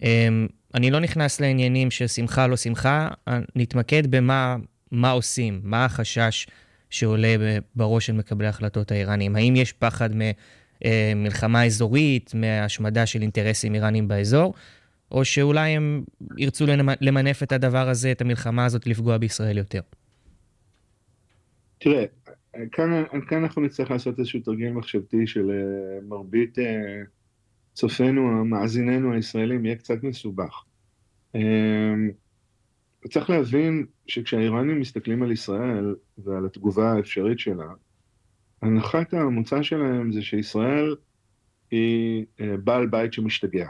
הם, 0.00 0.48
אני 0.74 0.90
לא 0.90 1.00
נכנס 1.00 1.40
לעניינים 1.40 1.90
של 1.90 2.06
שמחה 2.06 2.46
לא 2.46 2.56
שמחה, 2.56 3.08
נתמקד 3.56 4.06
במה 4.06 4.56
מה 4.92 5.10
עושים, 5.10 5.60
מה 5.62 5.84
החשש 5.84 6.46
שעולה 6.90 7.36
בראש 7.76 8.06
של 8.06 8.12
מקבלי 8.12 8.46
ההחלטות 8.46 8.92
האיראנים. 8.92 9.36
האם 9.36 9.56
יש 9.56 9.72
פחד 9.72 10.10
ממלחמה 10.84 11.64
אזורית, 11.64 12.32
מהשמדה 12.34 13.06
של 13.06 13.22
אינטרסים 13.22 13.74
איראנים 13.74 14.08
באזור, 14.08 14.54
או 15.10 15.24
שאולי 15.24 15.70
הם 15.70 16.04
ירצו 16.38 16.64
למנף 17.00 17.42
את 17.42 17.52
הדבר 17.52 17.88
הזה, 17.88 18.12
את 18.12 18.20
המלחמה 18.20 18.64
הזאת, 18.64 18.86
לפגוע 18.86 19.18
בישראל 19.18 19.58
יותר? 19.58 19.80
תראה, 21.78 22.04
כאן, 22.72 23.02
כאן 23.28 23.42
אנחנו 23.42 23.62
נצטרך 23.62 23.90
לעשות 23.90 24.18
איזשהו 24.18 24.40
תרגיל 24.40 24.72
מחשבתי 24.72 25.26
של 25.26 25.50
uh, 25.50 26.04
מרבית 26.08 26.58
uh, 26.58 26.62
צופינו, 27.74 28.44
מאזיננו 28.44 29.12
הישראלים, 29.12 29.64
יהיה 29.66 29.76
קצת 29.76 30.02
מסובך. 30.02 30.64
Uh, 31.36 31.38
צריך 33.10 33.30
להבין 33.30 33.86
שכשהאיראנים 34.06 34.80
מסתכלים 34.80 35.22
על 35.22 35.32
ישראל 35.32 35.94
ועל 36.18 36.46
התגובה 36.46 36.92
האפשרית 36.92 37.38
שלה, 37.38 37.72
הנחת 38.62 39.14
המוצא 39.14 39.62
שלהם 39.62 40.12
זה 40.12 40.22
שישראל 40.22 40.96
היא 41.70 42.24
בעל 42.64 42.86
בית 42.86 43.12
שמשתגע. 43.12 43.66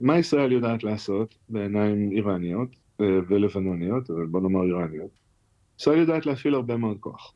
מה 0.00 0.18
ישראל 0.18 0.52
יודעת 0.52 0.84
לעשות 0.84 1.34
בעיניים 1.48 2.12
איראניות 2.12 2.68
ולבנוניות, 3.00 4.10
אבל 4.10 4.26
בוא 4.26 4.40
נאמר 4.40 4.62
איראניות? 4.62 5.10
ישראל 5.80 5.98
יודעת 5.98 6.26
להפעיל 6.26 6.54
הרבה 6.54 6.76
מאוד 6.76 6.96
כוח. 7.00 7.34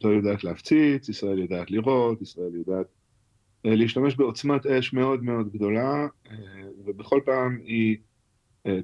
ישראל 0.00 0.16
יודעת 0.16 0.44
להפציץ, 0.44 1.08
ישראל 1.08 1.38
יודעת 1.38 1.70
לירות, 1.70 2.22
ישראל 2.22 2.54
יודעת 2.54 2.86
להשתמש 3.64 4.16
בעוצמת 4.16 4.66
אש 4.66 4.92
מאוד 4.92 5.24
מאוד 5.24 5.52
גדולה, 5.52 6.06
ובכל 6.84 7.20
פעם 7.24 7.58
היא, 7.64 7.96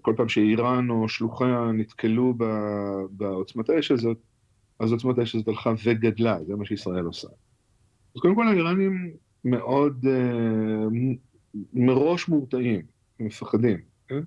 כל 0.02 0.14
פעם 0.16 0.28
שאיראן 0.28 0.90
או 0.90 1.08
שלוחיה 1.08 1.70
נתקלו 1.74 2.34
בעוצמת 3.10 3.70
האש 3.70 3.90
הזאת, 3.90 4.18
אז 4.78 4.92
עוצמת 4.92 5.18
האש 5.18 5.34
הזאת 5.34 5.48
הלכה 5.48 5.72
וגדלה, 5.84 6.44
זה 6.44 6.56
מה 6.56 6.64
שישראל 6.64 7.04
עושה. 7.04 7.28
אז 8.16 8.20
קודם 8.20 8.34
כל 8.34 8.48
האיראנים 8.48 9.12
מאוד 9.44 10.04
מראש 11.72 12.28
מורתעים, 12.28 12.82
מפחדים. 13.20 13.78
כן? 14.08 14.20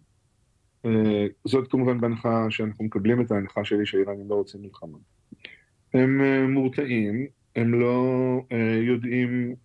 אה, 0.86 1.28
זאת 1.46 1.68
כמובן 1.68 2.02
בהנחה 2.02 2.46
שאנחנו 2.50 2.86
מקבלים 2.86 3.22
את 3.22 3.32
ההנחה 3.32 3.66
שלי 3.66 3.86
שהאיראנים 3.86 4.30
לא 4.30 4.36
רוצים 4.36 4.62
מלחמה. 4.62 4.98
הם 5.94 6.22
אה, 6.22 6.48
מורתעים, 6.48 7.28
הם 7.56 7.74
לא 7.74 8.42
אה, 8.52 8.80
יודעים 8.82 9.56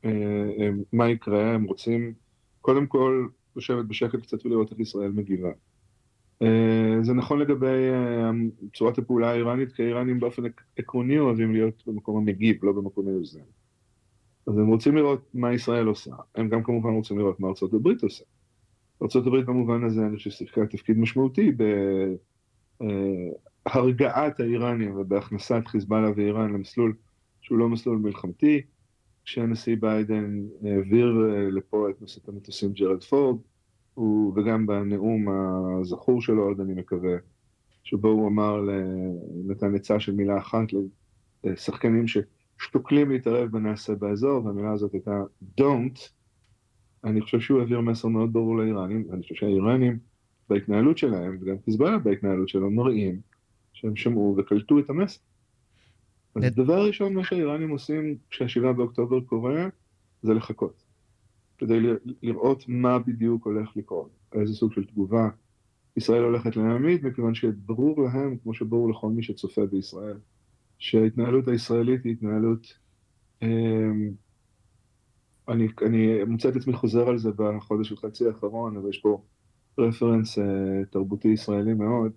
מה 0.93 1.09
יקרה, 1.09 1.55
הם 1.55 1.65
רוצים 1.65 2.15
קודם 2.61 2.87
כל 2.87 3.27
לשבת 3.57 3.85
בשקט 3.85 4.23
קצת 4.23 4.47
ולראות 4.47 4.71
איך 4.73 4.81
ישראל 4.81 5.13
מגיבה. 5.13 5.51
זה 7.03 7.15
נכון 7.15 7.39
לגבי 7.39 7.91
צורת 8.75 8.99
הפעולה 8.99 9.31
האיראנית, 9.31 9.73
כי 9.73 9.83
האיראנים 9.83 10.21
באופן 10.21 10.43
עקרוני 10.77 11.19
אוהבים 11.19 11.53
להיות 11.53 11.83
במקום 11.87 12.17
המגיב, 12.17 12.65
לא 12.65 12.73
במקום 12.73 13.09
היוזם. 13.09 13.41
אז 14.47 14.59
הם 14.59 14.67
רוצים 14.67 14.97
לראות 14.97 15.31
מה 15.35 15.53
ישראל 15.55 15.87
עושה, 15.87 16.11
הם 16.35 16.49
גם 16.49 16.63
כמובן 16.63 16.91
רוצים 16.91 17.19
לראות 17.19 17.41
מה 17.41 17.49
ארצות 17.49 17.75
הברית 17.75 18.03
עושה. 18.03 18.25
ארצות 19.03 19.27
הברית 19.27 19.47
במובן 19.47 19.85
הזה, 19.85 20.07
אני 20.07 20.17
חושב 20.17 20.31
ששיחקה 20.31 20.67
תפקיד 20.67 20.99
משמעותי 20.99 21.53
בהרגעת 23.67 24.41
האיראנים 24.41 24.97
ובהכנסת 24.97 25.63
חיזבאללה 25.67 26.11
ואיראן 26.17 26.53
למסלול 26.53 26.95
שהוא 27.41 27.59
לא 27.59 27.69
מסלול 27.69 27.99
מלחמתי, 27.99 28.63
כשהנשיא 29.25 29.77
ביידן 29.81 30.43
העביר 30.65 31.13
לפה 31.51 31.91
את 31.91 32.01
נושאת 32.01 32.29
המטוסים 32.29 32.73
ג'רד 32.73 33.03
פורד, 33.05 33.39
וגם 34.37 34.67
בנאום 34.67 35.29
הזכור 35.81 36.23
שלו, 36.23 36.43
עוד 36.43 36.61
אני 36.61 36.75
מקווה, 36.75 37.17
שבו 37.85 38.09
הוא 38.09 38.29
אמר, 38.29 38.61
נתן 39.47 39.75
עצה 39.75 40.01
של 40.01 40.15
מילה 40.15 40.39
אחת 40.39 40.67
לשחקנים 41.45 42.09
ש... 42.09 42.19
שוקלים 42.63 43.11
להתערב 43.11 43.51
בנעשה 43.51 43.95
באזור, 43.95 44.45
והמילה 44.45 44.73
הזאת 44.73 44.93
הייתה 44.93 45.23
don't, 45.61 46.01
אני 47.05 47.21
חושב 47.21 47.41
שהוא 47.41 47.61
העביר 47.61 47.81
מסר 47.81 48.09
מאוד 48.09 48.33
ברור 48.33 48.57
לאיראנים, 48.59 49.07
ואני 49.11 49.23
חושב 49.23 49.35
שהאיראנים 49.35 49.99
בהתנהלות 50.49 50.99
שלהם, 50.99 51.39
וגם 51.41 51.57
חיזבאללה 51.65 51.99
בהתנהלות 51.99 52.49
שלו, 52.49 52.71
מראים 52.71 53.21
שהם 53.73 53.97
שמעו 53.97 54.35
וקלטו 54.39 54.79
את 54.79 54.91
המסר. 54.91 55.21
אז 56.35 56.45
הדבר 56.45 56.75
הראשון, 56.75 57.15
מה 57.15 57.25
שהאיראנים 57.25 57.71
עושים 57.71 58.17
כשהשבעה 58.31 58.73
באוקטובר 58.73 59.21
קורה, 59.21 59.69
זה 60.23 60.35
לחכות. 60.35 60.83
כדי 61.59 61.81
לראות 62.23 62.65
מה 62.69 62.99
בדיוק 62.99 63.45
הולך 63.47 63.77
לקרות, 63.77 64.11
איזה 64.33 64.55
סוג 64.55 64.73
של 64.73 64.85
תגובה 64.85 65.29
ישראל 65.97 66.23
הולכת 66.23 66.57
להעמיד, 66.57 67.07
מכיוון 67.07 67.35
שברור 67.35 68.03
להם, 68.03 68.37
כמו 68.43 68.55
שברור 68.55 68.91
לכל 68.91 69.09
מי 69.09 69.23
שצופה 69.23 69.67
בישראל, 69.67 70.17
שההתנהלות 70.83 71.49
הישראלית 71.49 72.05
היא 72.05 72.13
התנהלות... 72.13 72.67
אמ, 73.43 74.11
אני, 75.49 75.69
אני 75.87 76.25
מוצא 76.25 76.49
את 76.49 76.57
עצמי 76.57 76.73
חוזר 76.73 77.09
על 77.09 77.19
זה 77.19 77.31
בחודש 77.37 77.93
וחצי 77.93 78.27
האחרון, 78.27 78.77
אבל 78.77 78.89
יש 78.89 78.99
פה 78.99 79.23
רפרנס 79.79 80.39
uh, 80.39 80.43
תרבותי 80.91 81.29
ישראלי 81.29 81.75
מאוד. 81.75 82.13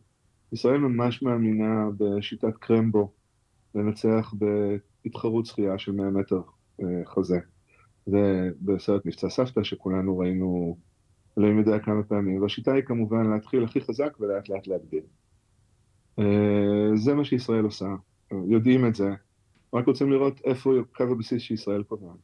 ישראל 0.54 0.78
ממש 0.78 1.22
מאמינה 1.22 1.86
בשיטת 1.98 2.58
קרמבו 2.60 3.12
לנצח 3.76 4.34
בהתחרות 4.34 5.46
שחייה 5.46 5.78
של 5.78 5.92
100 5.92 6.10
מטר 6.10 6.42
uh, 6.82 6.84
חזה. 7.06 7.40
זה 8.06 8.50
בסרט 8.62 9.06
מבצע 9.06 9.30
סבתא 9.30 9.64
שכולנו 9.64 10.18
ראינו 10.18 10.78
אלוהים 11.38 11.60
יודע 11.60 11.80
כמה 11.80 12.04
פעמים, 12.04 12.42
והשיטה 12.42 12.74
היא 12.74 12.84
כמובן 12.84 13.32
להתחיל 13.32 13.64
הכי 13.64 13.82
חזק 13.82 14.18
ולאט 14.20 14.50
לאט 14.50 14.68
להגדיל. 14.68 15.04
Uh, 16.20 16.24
זה 16.96 17.14
מה 17.14 17.26
שישראל 17.26 17.64
עושה. 17.64 17.96
יודעים 18.32 18.88
את 18.88 18.96
זה, 18.96 19.10
רק 19.74 19.88
רוצים 19.88 20.12
לראות 20.12 20.42
איפה 20.44 20.74
קו 20.96 21.04
הבסיס 21.04 21.42
שישראל 21.42 21.84
קובעת. 21.84 22.18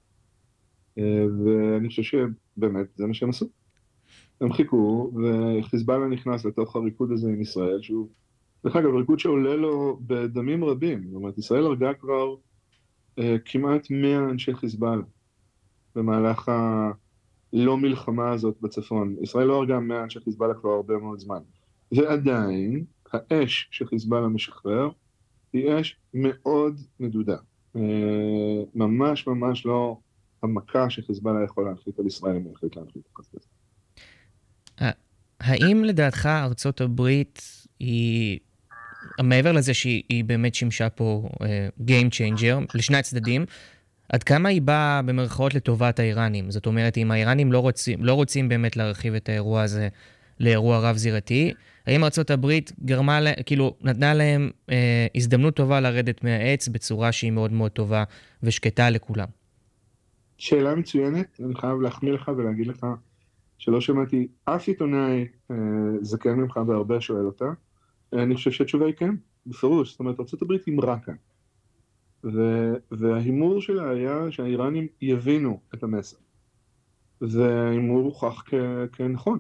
אה, 0.98 1.25
ואני 1.46 1.88
חושב 1.88 2.03
שבאמת 2.03 2.88
זה 2.96 3.08
מה 3.08 3.13
שהם 3.13 3.29
עשו. 3.29 3.50
הם 4.41 4.53
חיכו, 4.53 5.12
וחיזבאללה 5.15 6.08
נכנס 6.08 6.46
לתוך 6.46 6.75
הריקוד 6.75 7.12
הזה 7.12 7.29
עם 7.29 7.41
ישראל, 7.41 7.81
שהוא, 7.81 8.08
דרך 8.63 8.75
אגב, 8.75 8.96
ריקוד 8.96 9.20
שעולה 9.20 9.55
לו 9.55 10.00
בדמים 10.08 10.65
רבים. 10.65 11.03
זאת 11.03 11.15
אומרת, 11.15 11.38
ישראל 11.38 11.65
הרגה 11.65 11.93
כבר 11.93 12.36
אה, 13.20 13.36
כמעט 13.46 13.88
100 13.89 14.29
אנשי 14.29 14.55
חיזבאללה 14.55 15.03
במהלך 15.96 16.50
הלא 16.50 17.77
מלחמה 17.77 18.31
הזאת 18.31 18.55
בצפון. 18.62 19.15
ישראל 19.22 19.48
לא 19.48 19.58
הרגה 19.58 19.79
100 19.79 20.03
אנשי 20.03 20.20
חיזבאללה 20.20 20.53
כבר 20.53 20.70
הרבה 20.70 20.98
מאוד 20.98 21.20
זמן. 21.20 21.39
ועדיין, 21.91 22.86
האש 23.12 23.67
שחיזבאללה 23.72 24.27
משחרר, 24.27 24.89
היא 25.53 25.79
אש 25.81 25.96
מאוד 26.13 26.81
מדודה. 27.00 27.38
אה, 27.75 27.81
ממש 28.75 29.27
ממש 29.27 29.65
לא 29.65 29.98
המכה 30.43 30.89
שחיזבאללה 30.89 31.43
יכול 31.43 31.65
להנחית 31.65 32.00
על 32.00 32.08
ישראל 32.08 32.36
אם 32.36 32.43
הוא 32.43 32.53
יחליט 32.53 32.75
להנחית 32.75 33.03
על 33.05 33.24
כזה. 33.24 33.39
האם 35.41 35.84
לדעתך 35.84 36.25
ארצות 36.25 36.81
הברית 36.81 37.41
היא, 37.79 38.39
מעבר 39.24 39.51
לזה 39.51 39.74
שהיא 39.74 40.24
באמת 40.24 40.55
שימשה 40.55 40.89
פה 40.89 41.29
uh, 41.34 41.46
Game 41.81 42.10
Changer 42.13 42.75
לשני 42.75 42.98
הצדדים, 42.98 43.46
עד 44.10 44.24
כמה 44.24 44.50
היא 44.50 44.62
באה 44.62 45.01
במרכאות 45.01 45.53
לטובת 45.53 46.00
האיראנים? 46.00 46.51
זאת 46.51 46.65
אומרת, 46.65 46.98
אם 46.98 47.12
האיראנים 47.12 47.51
לא 47.51 47.60
רוצים, 47.60 48.03
לא 48.03 48.13
רוצים 48.13 48.50
באמת 48.50 48.77
להרחיב 48.77 49.13
את 49.13 49.29
האירוע 49.29 49.62
הזה 49.62 49.89
לאירוע 50.39 50.79
רב-זירתי, 50.79 51.53
האם 51.88 52.04
ארצות 52.04 52.30
הברית 52.30 52.72
גרמה, 52.86 53.20
כאילו, 53.46 53.76
נתנה 53.82 54.14
להם 54.14 54.50
אה, 54.70 55.08
הזדמנות 55.16 55.56
טובה 55.56 55.80
לרדת 55.80 56.24
מהעץ 56.24 56.68
בצורה 56.68 57.12
שהיא 57.12 57.32
מאוד 57.32 57.52
מאוד 57.52 57.72
טובה 57.72 58.04
ושקטה 58.44 58.90
לכולם? 58.90 59.28
שאלה 60.38 60.76
מצוינת, 60.76 61.40
אני 61.46 61.56
חייב 61.56 61.82
להחמיא 61.82 62.12
לך 62.12 62.32
ולהגיד 62.38 62.68
לך 62.68 62.86
שלא 63.58 63.82
שמעתי 63.82 64.28
אף 64.46 64.68
עיתונאי 64.68 65.28
אה, 65.52 65.56
זקן 66.02 66.34
ממך 66.34 66.60
והרבה 66.68 67.02
שואל 67.02 67.26
אותה. 67.26 67.46
אני 68.14 68.36
חושב 68.36 68.52
שהתשובה 68.52 68.86
היא 68.86 68.94
כן, 68.94 69.16
בפירוש. 69.46 69.92
זאת 69.92 70.00
אומרת, 70.00 70.20
ארה"ב 70.20 70.52
הימרה 70.66 70.98
כאן. 71.00 71.16
וההימור 72.92 73.62
שלה 73.62 73.90
היה 73.90 74.32
שהאיראנים 74.32 74.88
יבינו 75.02 75.60
את 75.74 75.84
המסר. 75.84 76.18
וההימור 77.22 78.00
הוכח 78.00 78.44
כנכון. 78.94 79.40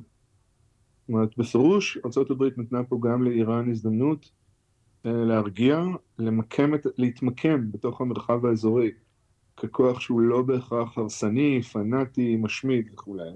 זאת 1.01 1.09
אומרת, 1.09 1.37
בפירוש 1.37 1.97
ארה"ב 2.05 2.43
נתנה 2.57 2.83
פה 2.83 2.99
גם 3.01 3.23
לאיראן 3.23 3.71
הזדמנות 3.71 4.31
אה, 5.05 5.11
להרגיע, 5.11 5.83
למקם 6.19 6.75
את, 6.75 6.87
להתמקם 6.97 7.71
בתוך 7.71 8.01
המרחב 8.01 8.45
האזורי 8.45 8.91
ככוח 9.57 9.99
שהוא 9.99 10.21
לא 10.21 10.41
בהכרח 10.41 10.97
הרסני, 10.97 11.61
פנאטי, 11.61 12.35
משמיד 12.35 12.89
וכולי. 12.93 13.29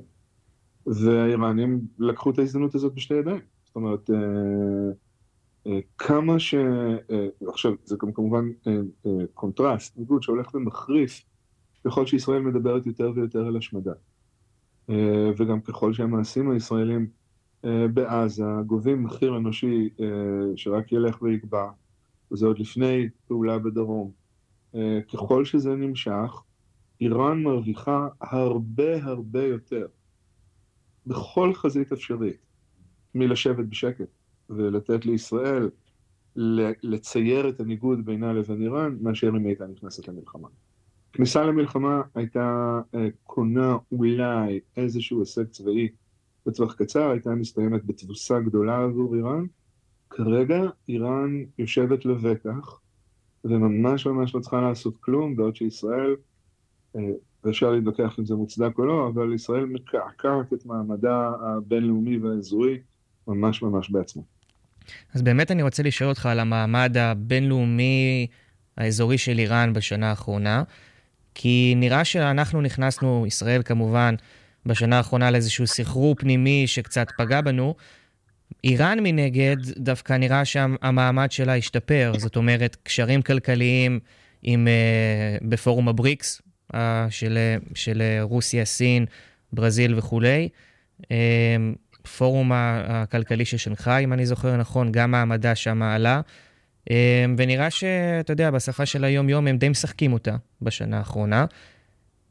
והאיראנים 0.85 1.81
לקחו 1.99 2.31
את 2.31 2.39
ההזדמנות 2.39 2.75
הזאת 2.75 2.93
בשתי 2.93 3.13
ידיים. 3.13 3.41
זאת 3.65 3.75
אומרת, 3.75 4.09
אה, 4.09 4.15
אה, 5.67 5.79
כמה 5.97 6.39
ש... 6.39 6.55
עכשיו, 7.47 7.73
זה 7.83 7.95
גם 8.01 8.11
כמובן 8.11 8.49
קונטרסט, 9.33 9.97
ניגוד 9.97 10.23
שהולך 10.23 10.55
ומחריף 10.55 11.21
ככל 11.85 12.05
שישראל 12.05 12.41
מדברת 12.41 12.85
יותר 12.85 13.11
ויותר 13.15 13.47
על 13.47 13.57
השמדה. 13.57 13.93
וגם 15.37 15.61
ככל 15.61 15.93
שהמעשים 15.93 16.51
הישראלים 16.51 17.07
בעזה 17.93 18.43
גובים 18.65 19.03
מחיר 19.03 19.37
אנושי 19.37 19.89
שרק 20.55 20.91
ילך 20.91 21.21
ויגבר, 21.21 21.69
וזה 22.31 22.45
עוד 22.45 22.59
לפני 22.59 23.09
פעולה 23.27 23.59
בדרום. 23.59 24.11
ככל 25.13 25.45
שזה 25.45 25.75
נמשך, 25.75 26.41
איראן 27.01 27.43
מרוויחה 27.43 28.07
הרבה 28.21 29.03
הרבה 29.03 29.43
יותר 29.43 29.87
בכל 31.07 31.53
חזית 31.53 31.91
אפשרית 31.91 32.45
מלשבת 33.15 33.65
בשקט 33.65 34.09
ולתת 34.49 35.05
לישראל 35.05 35.69
לצייר 36.83 37.49
את 37.49 37.59
הניגוד 37.59 38.05
בינה 38.05 38.33
לבין 38.33 38.61
איראן 38.61 38.97
מאשר 39.01 39.29
אם 39.29 39.35
היא 39.35 39.47
הייתה 39.47 39.67
נכנסת 39.67 40.07
למלחמה. 40.07 40.47
כניסה 41.13 41.43
למלחמה 41.43 42.01
הייתה 42.15 42.79
אה, 42.95 43.07
קונה 43.23 43.77
אולי 43.91 44.59
איזשהו 44.77 45.19
הישג 45.19 45.49
צבאי 45.49 45.89
בטווח 46.45 46.73
קצר, 46.73 47.09
הייתה 47.09 47.29
מסתיימת 47.29 47.85
בתבוסה 47.85 48.39
גדולה 48.39 48.83
עבור 48.83 49.15
איראן. 49.15 49.45
כרגע 50.09 50.61
איראן 50.89 51.43
יושבת 51.57 52.05
לבטח 52.05 52.79
וממש 53.43 54.07
ממש 54.07 54.35
לא 54.35 54.39
צריכה 54.39 54.61
לעשות 54.61 54.97
כלום, 54.99 55.35
בעוד 55.35 55.55
שישראל 55.55 56.15
אה, 56.95 57.01
ואפשר 57.43 57.71
להתווכח 57.71 58.19
אם 58.19 58.25
זה 58.25 58.35
מוצדק 58.35 58.77
או 58.77 58.85
לא, 58.85 59.07
אבל 59.07 59.33
ישראל 59.33 59.65
מקעקעת 59.65 60.53
את 60.53 60.65
מעמדה 60.65 61.31
הבינלאומי 61.41 62.17
והאזורי 62.17 62.79
ממש 63.27 63.61
ממש 63.61 63.89
בעצמה. 63.89 64.23
אז 65.13 65.21
באמת 65.21 65.51
אני 65.51 65.63
רוצה 65.63 65.83
לשאול 65.83 66.09
אותך 66.09 66.25
על 66.25 66.39
המעמד 66.39 66.97
הבינלאומי 66.97 68.27
האזורי 68.77 69.17
של 69.17 69.39
איראן 69.39 69.73
בשנה 69.73 70.09
האחרונה, 70.09 70.63
כי 71.35 71.73
נראה 71.77 72.05
שאנחנו 72.05 72.61
נכנסנו, 72.61 73.23
ישראל 73.27 73.61
כמובן, 73.65 74.15
בשנה 74.65 74.97
האחרונה 74.97 75.31
לאיזשהו 75.31 75.67
סחרור 75.67 76.15
פנימי 76.15 76.67
שקצת 76.67 77.07
פגע 77.17 77.41
בנו. 77.41 77.75
איראן 78.63 78.99
מנגד, 79.03 79.57
דווקא 79.77 80.13
נראה 80.13 80.45
שהמעמד 80.45 81.31
שלה 81.31 81.55
השתפר, 81.55 82.13
זאת 82.17 82.35
אומרת, 82.35 82.77
קשרים 82.83 83.21
כלכליים 83.21 83.99
עם, 84.43 84.67
uh, 84.67 85.45
בפורום 85.47 85.87
הבריקס, 85.89 86.41
של, 87.09 87.37
של 87.75 88.01
רוסיה, 88.21 88.65
סין, 88.65 89.05
ברזיל 89.53 89.97
וכולי. 89.97 90.49
אמ, 91.11 91.75
פורום 92.17 92.51
הכלכלי 92.53 93.45
של 93.45 93.57
שנגחאי, 93.57 94.03
אם 94.03 94.13
אני 94.13 94.25
זוכר 94.25 94.57
נכון, 94.57 94.91
גם 94.91 95.11
מעמדה 95.11 95.55
שם 95.55 95.81
עלה. 95.81 96.21
אמ, 96.89 96.95
ונראה 97.37 97.69
שאתה 97.69 98.33
יודע, 98.33 98.51
בשפה 98.51 98.85
של 98.85 99.03
היום-יום 99.03 99.47
הם 99.47 99.57
די 99.57 99.69
משחקים 99.69 100.13
אותה 100.13 100.35
בשנה 100.61 100.97
האחרונה. 100.97 101.45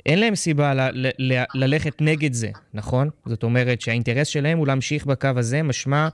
אין 0.07 0.21
להם 0.21 0.35
סיבה 0.35 0.75
ל- 0.75 1.07
ל- 1.07 1.33
ל- 1.33 1.45
ללכת 1.55 2.03
נגד 2.03 2.33
זה, 2.33 2.51
נכון? 2.75 3.09
זאת 3.27 3.43
אומרת 3.43 3.81
שהאינטרס 3.81 4.27
שלהם 4.29 4.59
הוא 4.59 4.67
להמשיך 4.67 5.07
בקו 5.07 5.29
הזה, 5.37 5.63
משמע 5.63 6.09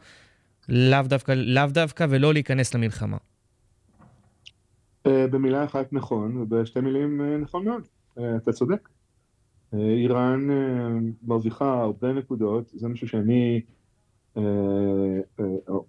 לאו 0.69 1.03
דווקא, 1.05 1.33
לאו 1.33 1.67
דווקא 1.67 2.07
ולא 2.11 2.33
להיכנס 2.33 2.75
למלחמה. 2.75 3.17
אה, 5.07 5.27
במילה 5.27 5.65
אחת 5.65 5.93
נכון, 5.93 6.37
ובשתי 6.37 6.81
מילים 6.81 7.21
אה, 7.21 7.37
נכון 7.37 7.65
מאוד. 7.65 7.83
אה, 8.19 8.37
אתה 8.37 8.53
צודק. 8.53 8.89
איראן 9.73 10.49
מרוויחה 11.23 11.81
הרבה 11.83 12.13
נקודות, 12.13 12.73
זה 12.75 12.89
משהו 12.89 13.09
שאני 13.09 13.61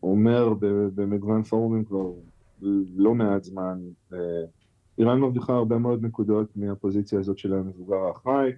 אומר 0.04 0.54
במגוון 0.96 1.44
פורומים 1.44 1.86
כבר 1.86 2.12
לא 2.96 3.14
מעט 3.16 3.44
זמן. 3.44 3.80
איראן 4.98 5.20
מרוויחה 5.20 5.54
הרבה 5.54 5.78
מאוד 5.78 6.04
נקודות 6.04 6.58
מהפוזיציה 6.58 7.20
הזאת 7.20 7.38
של 7.38 7.54
המבוגר 7.54 7.96
האחראי. 7.96 8.52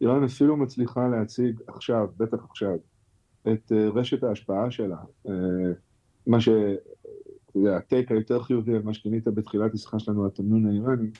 איראן 0.00 0.24
אפילו 0.24 0.56
מצליחה 0.56 1.08
להציג 1.08 1.60
עכשיו, 1.66 2.08
בטח 2.16 2.44
עכשיו, 2.50 2.76
את 3.52 3.72
רשת 3.94 4.24
ההשפעה 4.24 4.70
שלה. 4.70 4.96
מה 6.26 6.40
ש... 6.40 6.48
אתה 7.50 7.58
יודע, 7.58 7.76
הטייק 7.76 8.12
היותר 8.12 8.42
חיובי 8.42 8.76
על 8.76 8.82
מה 8.82 8.94
שכינית 8.94 9.28
בתחילת 9.28 9.74
השיחה 9.74 9.98
שלנו, 9.98 10.26
התמנון 10.26 10.66
האיראני, 10.66 11.10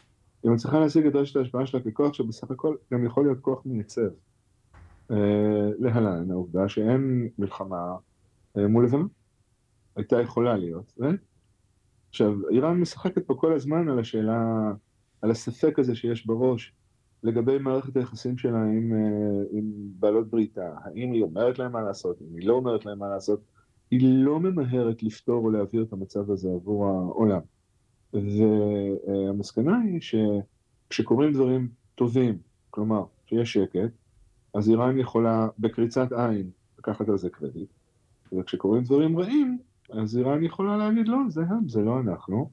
היא 0.43 0.51
מצליחה 0.51 0.81
להשיג 0.81 1.07
את 1.07 1.15
רשת 1.15 1.37
ההשפעה 1.37 1.67
שלה 1.67 1.81
ככוח 1.81 2.15
שבסך 2.15 2.51
הכל 2.51 2.77
גם 2.93 3.05
יכול 3.05 3.25
להיות 3.25 3.41
כוח 3.41 3.63
מייצב. 3.67 4.09
אה, 5.11 5.71
להלן, 5.79 6.31
העובדה 6.31 6.69
שאין 6.69 7.29
מלחמה 7.39 7.97
אה, 8.59 8.69
מול 8.69 8.85
לבנון. 8.85 9.09
הייתה 9.97 10.21
יכולה 10.21 10.57
להיות, 10.57 10.93
ו... 11.01 11.05
עכשיו, 12.11 12.49
איראן 12.51 12.81
משחקת 12.81 13.27
פה 13.27 13.35
כל 13.35 13.53
הזמן 13.53 13.89
על 13.89 13.99
השאלה, 13.99 14.73
על 15.23 15.31
הספק 15.31 15.79
הזה 15.79 15.95
שיש 15.95 16.27
בראש 16.27 16.75
לגבי 17.23 17.59
מערכת 17.59 17.97
היחסים 17.97 18.39
שלה 18.39 18.63
עם, 18.63 18.93
אה, 18.93 19.43
עם 19.53 19.73
בעלות 19.75 20.31
בריתה. 20.31 20.75
האם 20.85 21.13
היא 21.13 21.23
אומרת 21.23 21.59
להם 21.59 21.73
מה 21.73 21.81
לעשות, 21.81 22.23
אם 22.23 22.37
היא 22.37 22.49
לא 22.49 22.55
אומרת 22.55 22.87
להם 22.87 22.99
מה 22.99 23.09
לעשות. 23.09 23.41
היא 23.91 24.25
לא 24.25 24.41
ממהרת 24.41 25.03
לפתור 25.03 25.45
או 25.45 25.51
להעביר 25.51 25.83
את 25.83 25.93
המצב 25.93 26.31
הזה 26.31 26.49
עבור 26.49 26.87
העולם. 26.87 27.41
והמסקנה 28.13 29.79
היא 29.79 30.01
שכשקורים 30.01 31.33
דברים 31.33 31.69
טובים, 31.95 32.39
כלומר, 32.71 33.05
שיש 33.27 33.53
שקט, 33.53 33.91
אז 34.55 34.71
איראן 34.71 34.99
יכולה 34.99 35.49
בקריצת 35.59 36.13
עין 36.13 36.51
לקחת 36.79 37.09
על 37.09 37.19
זה 37.19 37.31
קרדיט, 37.31 37.69
וכשקורים 38.33 38.85
דברים 38.85 39.19
רעים, 39.19 39.59
אז 39.93 40.19
איראן 40.19 40.45
יכולה 40.45 40.77
להגיד 40.77 41.09
לא, 41.09 41.19
זה 41.29 41.41
הם, 41.49 41.69
זה 41.69 41.81
לא 41.81 42.01
אנחנו. 42.01 42.51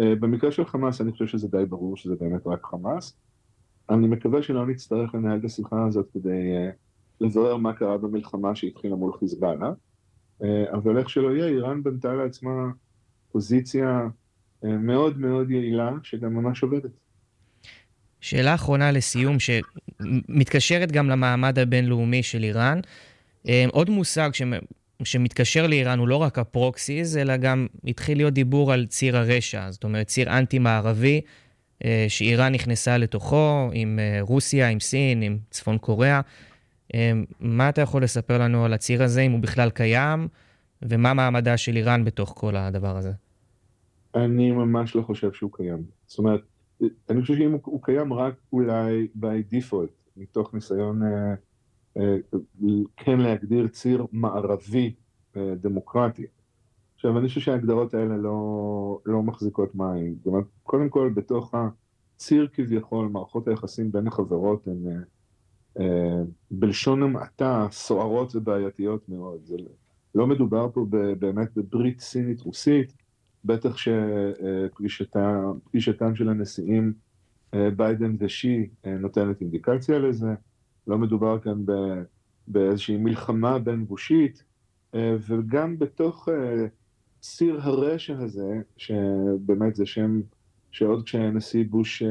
אה, 0.00 0.14
במקרה 0.14 0.52
של 0.52 0.64
חמאס 0.64 1.00
אני 1.00 1.12
חושב 1.12 1.26
שזה 1.26 1.48
די 1.48 1.64
ברור 1.68 1.96
שזה 1.96 2.14
באמת 2.20 2.46
רק 2.46 2.66
חמאס. 2.66 3.16
אני 3.90 4.08
מקווה 4.08 4.42
שלא 4.42 4.66
נצטרך 4.66 5.14
לנהל 5.14 5.38
את 5.38 5.44
השיחה 5.44 5.86
הזאת 5.88 6.06
כדי 6.14 6.56
אה, 6.56 6.70
לברר 7.20 7.56
מה 7.56 7.72
קרה 7.72 7.98
במלחמה 7.98 8.56
שהתחילה 8.56 8.96
מול 8.96 9.12
חיזבאללה, 9.18 9.70
אה, 10.42 10.64
אבל 10.72 10.98
איך 10.98 11.10
שלא 11.10 11.36
יהיה, 11.36 11.46
איראן 11.46 11.82
בנתה 11.82 12.14
לעצמה 12.14 12.70
פוזיציה 13.32 14.08
אה, 14.64 14.68
מאוד 14.68 15.18
מאוד 15.18 15.50
יעילה, 15.50 15.90
שגם 16.02 16.34
ממש 16.34 16.62
עובדת. 16.62 16.90
שאלה 18.20 18.54
אחרונה 18.54 18.92
לסיום, 18.92 19.36
שמתקשרת 19.38 20.92
גם 20.92 21.08
למעמד 21.08 21.58
הבינלאומי 21.58 22.22
של 22.22 22.44
איראן. 22.44 22.80
עוד 23.72 23.90
מושג 23.90 24.30
ש... 24.32 24.42
שמתקשר 25.04 25.66
לאיראן 25.66 25.98
הוא 25.98 26.08
לא 26.08 26.16
רק 26.16 26.38
הפרוקסיס, 26.38 27.16
אלא 27.16 27.36
גם 27.36 27.66
התחיל 27.84 28.18
להיות 28.18 28.34
דיבור 28.34 28.72
על 28.72 28.86
ציר 28.86 29.16
הרשע, 29.16 29.70
זאת 29.70 29.84
אומרת 29.84 30.06
ציר 30.06 30.38
אנטי-מערבי, 30.38 31.20
אה, 31.84 32.06
שאיראן 32.08 32.52
נכנסה 32.52 32.98
לתוכו 32.98 33.70
עם 33.72 33.98
רוסיה, 34.20 34.68
עם 34.68 34.80
סין, 34.80 35.22
עם 35.22 35.38
צפון 35.50 35.78
קוריאה. 35.78 36.20
מה 37.40 37.68
אתה 37.68 37.80
יכול 37.80 38.02
לספר 38.02 38.38
לנו 38.38 38.64
על 38.64 38.72
הציר 38.72 39.02
הזה, 39.02 39.20
אם 39.20 39.32
הוא 39.32 39.40
בכלל 39.40 39.70
קיים, 39.70 40.28
ומה 40.82 41.14
מעמדה 41.14 41.56
של 41.56 41.76
איראן 41.76 42.04
בתוך 42.04 42.34
כל 42.36 42.56
הדבר 42.56 42.96
הזה? 42.96 43.12
אני 44.14 44.50
ממש 44.50 44.96
לא 44.96 45.02
חושב 45.02 45.32
שהוא 45.32 45.50
קיים. 45.52 45.82
זאת 46.06 46.18
אומרת, 46.18 46.40
אני 47.10 47.20
חושב 47.20 47.34
שאם 47.34 47.52
הוא, 47.52 47.60
הוא 47.64 47.82
קיים 47.82 48.12
רק 48.12 48.34
אולי 48.52 49.06
by 49.20 49.54
default, 49.54 49.92
מתוך 50.16 50.54
ניסיון 50.54 51.02
אה, 51.02 51.08
אה, 51.08 51.34
כן 52.96 53.18
להגדיר 53.18 53.68
ציר 53.68 54.06
מערבי 54.12 54.94
אה, 55.36 55.54
דמוקרטי. 55.60 56.26
עכשיו, 56.94 57.18
אני 57.18 57.28
חושב 57.28 57.40
שההגדרות 57.40 57.94
האלה 57.94 58.16
לא, 58.16 58.98
לא 59.06 59.22
מחזיקות 59.22 59.74
מים. 59.74 60.14
זאת 60.16 60.26
אומרת, 60.26 60.44
קודם 60.62 60.88
כל, 60.88 61.10
בתוך 61.14 61.54
הציר 61.54 62.48
כביכול, 62.52 63.08
מערכות 63.08 63.48
היחסים 63.48 63.92
בין 63.92 64.06
החברות 64.06 64.66
הן 64.66 64.86
אה, 64.86 64.98
אה, 65.80 66.22
בלשון 66.50 67.02
המעטה 67.02 67.66
סוערות 67.70 68.36
ובעייתיות 68.36 69.08
מאוד. 69.08 69.40
זה, 69.44 69.56
לא 70.14 70.26
מדובר 70.26 70.68
פה 70.74 70.86
באמת 71.18 71.48
בברית 71.56 72.00
סינית-רוסית, 72.00 72.92
בטח 73.44 73.76
שפגישתם 73.76 75.04
של 76.14 76.28
הנשיאים 76.28 76.92
ביידן 77.52 78.16
ושי 78.18 78.68
נותנת 78.86 79.40
אינדיקציה 79.40 79.98
לזה, 79.98 80.34
לא 80.86 80.98
מדובר 80.98 81.38
כאן 81.38 81.64
באיזושהי 82.48 82.96
מלחמה 82.96 83.58
בין 83.58 83.84
גושית, 83.84 84.44
וגם 84.96 85.78
בתוך 85.78 86.28
ציר 87.20 87.60
הרשע 87.62 88.18
הזה, 88.18 88.60
שבאמת 88.76 89.76
זה 89.76 89.86
שם 89.86 90.20
שעוד 90.70 91.04
כשהנשיא 91.04 91.64
בוש 91.70 92.02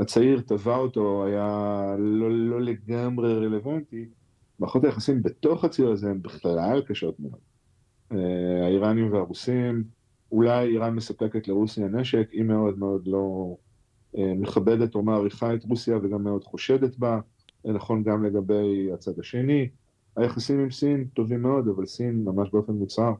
הצעיר 0.00 0.40
טבע 0.40 0.76
אותו 0.76 1.24
היה 1.26 1.94
לא, 1.98 2.30
לא 2.30 2.60
לגמרי 2.60 3.34
רלוונטי, 3.34 4.08
מערכות 4.58 4.84
היחסים 4.84 5.22
בתוך 5.22 5.64
הציר 5.64 5.90
הזה 5.90 6.10
הן 6.10 6.22
בכלל 6.22 6.82
קשות 6.86 7.20
מאוד. 7.20 7.40
אה, 8.12 8.64
האיראנים 8.64 9.12
והרוסים, 9.12 9.84
אולי 10.32 10.68
איראן 10.68 10.94
מספקת 10.94 11.48
לרוסיה 11.48 11.88
נשק, 11.88 12.28
היא 12.32 12.42
מאוד 12.42 12.78
מאוד 12.78 13.06
לא 13.06 13.56
אה, 14.18 14.32
מכבדת 14.36 14.94
או 14.94 15.02
מעריכה 15.02 15.54
את 15.54 15.64
רוסיה 15.64 15.96
וגם 15.96 16.24
מאוד 16.24 16.44
חושדת 16.44 16.96
בה, 16.96 17.20
נכון 17.64 18.02
גם 18.02 18.24
לגבי 18.24 18.92
הצד 18.92 19.18
השני. 19.18 19.68
היחסים 20.16 20.60
עם 20.60 20.70
סין 20.70 21.04
טובים 21.14 21.42
מאוד, 21.42 21.68
אבל 21.68 21.86
סין 21.86 22.24
ממש 22.24 22.50
באופן 22.52 22.72
מוצהר 22.72 23.14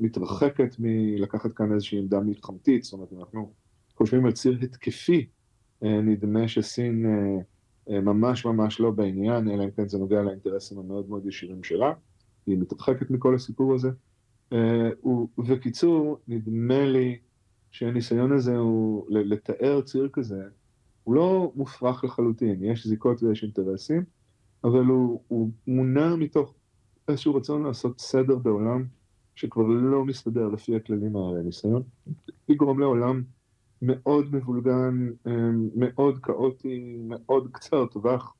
מתרחקת 0.00 0.76
מלקחת 0.78 1.52
כאן 1.52 1.72
איזושהי 1.72 1.98
עמדה 1.98 2.20
מלחמתית, 2.20 2.84
זאת 2.84 2.92
אומרת, 2.92 3.12
אנחנו 3.18 3.52
חושבים 3.96 4.26
על 4.26 4.32
ציר 4.32 4.58
התקפי, 4.62 5.26
אה, 5.84 6.00
נדמה 6.00 6.48
שסין 6.48 7.06
ממש 7.88 8.44
ממש 8.44 8.80
לא 8.80 8.90
בעניין, 8.90 9.50
אלא 9.50 9.64
אם 9.64 9.70
כן 9.70 9.88
זה 9.88 9.98
נוגע 9.98 10.22
לאינטרסים 10.22 10.78
המאוד 10.78 11.08
מאוד 11.08 11.26
ישירים 11.26 11.64
שלה, 11.64 11.92
היא 12.46 12.58
מתרחקת 12.58 13.10
מכל 13.10 13.34
הסיפור 13.34 13.74
הזה. 13.74 13.90
ובקיצור, 15.38 16.18
נדמה 16.28 16.84
לי 16.84 17.18
שהניסיון 17.70 18.32
הזה 18.32 18.56
הוא 18.56 19.06
לתאר 19.10 19.80
ציר 19.80 20.08
כזה, 20.12 20.42
הוא 21.04 21.14
לא 21.14 21.52
מופרך 21.56 22.04
לחלוטין, 22.04 22.64
יש 22.64 22.86
זיקות 22.86 23.22
ויש 23.22 23.42
אינטרסים, 23.42 24.04
אבל 24.64 24.84
הוא, 24.84 25.20
הוא 25.28 25.50
מונע 25.66 26.16
מתוך 26.16 26.54
איזשהו 27.08 27.34
רצון 27.34 27.62
לעשות 27.62 28.00
סדר 28.00 28.36
בעולם 28.36 28.84
שכבר 29.34 29.66
לא 29.66 30.04
מסתדר 30.04 30.48
לפי 30.48 30.76
הכללים 30.76 31.16
האלה, 31.16 31.42
ניסיון 31.42 31.82
לגרום 32.48 32.80
לעולם 32.80 33.22
מאוד 33.82 34.34
מבולגן, 34.34 35.08
אמ, 35.26 35.68
מאוד 35.76 36.18
כאוטי, 36.22 36.96
מאוד 37.08 37.48
קצר 37.52 37.86
טווח, 37.86 38.34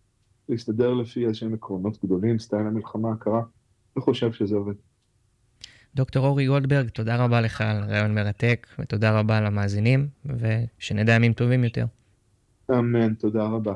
להסתדר 0.48 0.94
לפי 0.94 1.26
איזשהם 1.26 1.54
עקרונות 1.54 2.04
גדולים, 2.04 2.38
סטייל 2.38 2.66
המלחמה 2.66 3.12
הקרה, 3.12 3.42
לא 3.96 4.02
חושב 4.02 4.32
שזה 4.32 4.56
עובד. 4.56 4.74
דוקטור 5.94 6.26
אורי 6.26 6.46
גולדברג, 6.46 6.88
תודה 6.88 7.24
רבה 7.24 7.40
לך 7.40 7.60
על 7.60 7.84
רעיון 7.84 8.14
מרתק, 8.14 8.66
ותודה 8.78 9.18
רבה 9.18 9.40
למאזינים, 9.40 10.08
ושנדע 10.26 11.12
ימים 11.12 11.32
טובים 11.32 11.64
יותר. 11.64 11.86
אמן, 12.70 13.14
תודה 13.14 13.44
רבה. 13.46 13.72